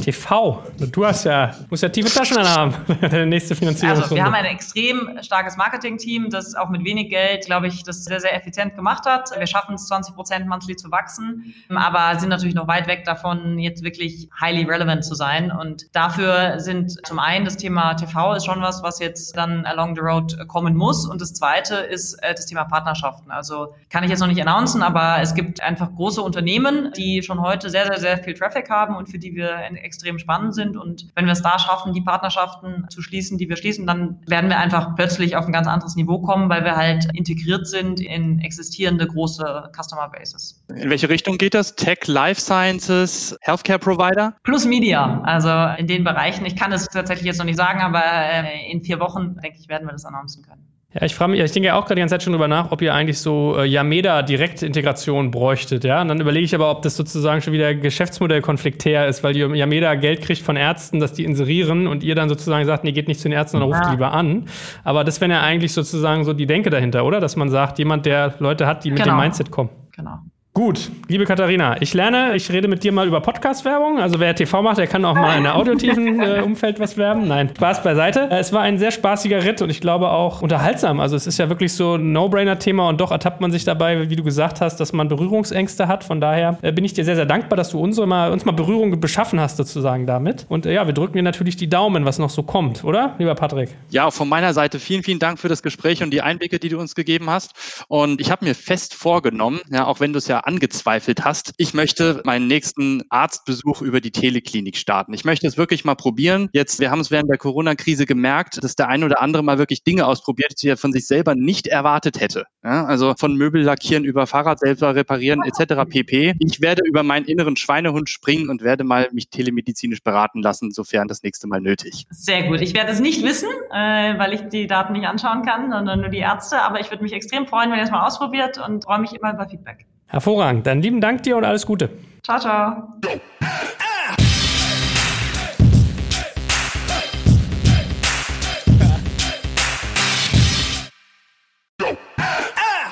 [0.00, 0.62] TV.
[0.92, 2.74] Du hast ja, musst ja tiefe Taschen haben.
[3.00, 4.02] Deine nächste Finanzierung.
[4.02, 8.04] Also, wir haben ein extrem starkes Marketing-Team, das auch mit wenig Geld, glaube ich, das
[8.04, 9.30] sehr, sehr effizient gemacht hat.
[9.36, 13.58] Wir schaffen es, 20 Prozent monthly zu wachsen, aber sind natürlich noch weit weg davon,
[13.58, 15.50] jetzt wirklich highly relevant zu sein.
[15.50, 19.94] Und dafür sind zum einen das Thema TV ist schon was, was jetzt dann along
[19.94, 21.06] the road kommen muss.
[21.06, 23.30] Und das zweite ist äh, das Thema Partnerschaften.
[23.30, 27.40] Also kann ich jetzt noch nicht announcen, aber es gibt einfach große Unternehmen, die schon
[27.40, 29.50] heute sehr, sehr, sehr viel Traffic haben und für die wir
[29.82, 30.76] extrem spannend sind.
[30.76, 34.50] Und wenn wir es da schaffen, die Partnerschaften zu schließen, die wir schließen, dann werden
[34.50, 38.40] wir einfach plötzlich auf ein ganz anderes Niveau kommen, weil wir halt integriert sind in
[38.40, 40.64] existierende große Customer Bases.
[40.68, 41.74] In welche Richtung geht das?
[41.76, 44.34] Tech, Life Sciences, Healthcare Provider?
[44.42, 46.44] Plus Media, also in den Bereichen.
[46.46, 49.68] Ich kann es tatsächlich jetzt noch nicht sagen, aber äh, in vier Wochen, denke ich,
[49.68, 50.69] werden wir das announcen können.
[50.92, 52.72] Ja, ich frage mich, ich denke ja auch gerade die ganze Zeit schon drüber nach,
[52.72, 56.02] ob ihr eigentlich so äh, Yameda Direktintegration bräuchtet, ja.
[56.02, 59.38] Und dann überlege ich aber, ob das sozusagen schon wieder Geschäftsmodell konfliktär ist, weil die
[59.38, 63.06] Yameda Geld kriegt von Ärzten, dass die inserieren und ihr dann sozusagen sagt, nee, geht
[63.06, 63.92] nicht zu den Ärzten, sondern ruft ja.
[63.92, 64.46] lieber an.
[64.82, 67.20] Aber das wäre ja eigentlich sozusagen so die Denke dahinter, oder?
[67.20, 69.14] Dass man sagt, jemand, der Leute hat, die mit genau.
[69.14, 69.70] dem Mindset kommen.
[69.94, 70.18] Genau.
[70.52, 74.00] Gut, liebe Katharina, ich lerne, ich rede mit dir mal über Podcast-Werbung.
[74.00, 77.28] Also wer TV macht, der kann auch mal in der audiotiven äh, Umfeld was werben.
[77.28, 78.28] Nein, Spaß beiseite.
[78.28, 80.98] Äh, es war ein sehr spaßiger Ritt und ich glaube auch unterhaltsam.
[80.98, 84.16] Also es ist ja wirklich so ein No-Brainer-Thema und doch ertappt man sich dabei, wie
[84.16, 86.02] du gesagt hast, dass man Berührungsängste hat.
[86.02, 88.50] Von daher äh, bin ich dir sehr, sehr dankbar, dass du unsere mal, uns mal
[88.50, 90.46] Berührung beschaffen hast sozusagen damit.
[90.48, 93.36] Und äh, ja, wir drücken dir natürlich die Daumen, was noch so kommt, oder, lieber
[93.36, 93.70] Patrick?
[93.90, 96.80] Ja, von meiner Seite vielen, vielen Dank für das Gespräch und die Einblicke, die du
[96.80, 97.84] uns gegeben hast.
[97.86, 101.52] Und ich habe mir fest vorgenommen, ja, auch wenn du es ja angezweifelt hast.
[101.56, 105.12] Ich möchte meinen nächsten Arztbesuch über die Teleklinik starten.
[105.14, 106.48] Ich möchte es wirklich mal probieren.
[106.52, 109.84] Jetzt, wir haben es während der Corona-Krise gemerkt, dass der ein oder andere mal wirklich
[109.84, 112.44] Dinge ausprobiert, die er von sich selber nicht erwartet hätte.
[112.62, 115.88] Ja, also von Möbel lackieren über Fahrrad selber reparieren etc.
[115.88, 116.34] pp.
[116.38, 121.08] Ich werde über meinen inneren Schweinehund springen und werde mal mich telemedizinisch beraten lassen, sofern
[121.08, 122.06] das nächste Mal nötig.
[122.10, 122.60] Sehr gut.
[122.60, 126.10] Ich werde es nicht wissen, äh, weil ich die Daten nicht anschauen kann, sondern nur
[126.10, 126.60] die Ärzte.
[126.62, 129.32] Aber ich würde mich extrem freuen, wenn ihr es mal ausprobiert und freue mich immer
[129.32, 129.86] über Feedback.
[130.10, 130.66] Hervorragend.
[130.66, 131.88] Dann lieben Dank dir und alles Gute.
[132.24, 132.94] Ciao, ciao.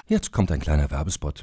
[0.07, 1.43] Jetzt kommt ein kleiner Werbespot.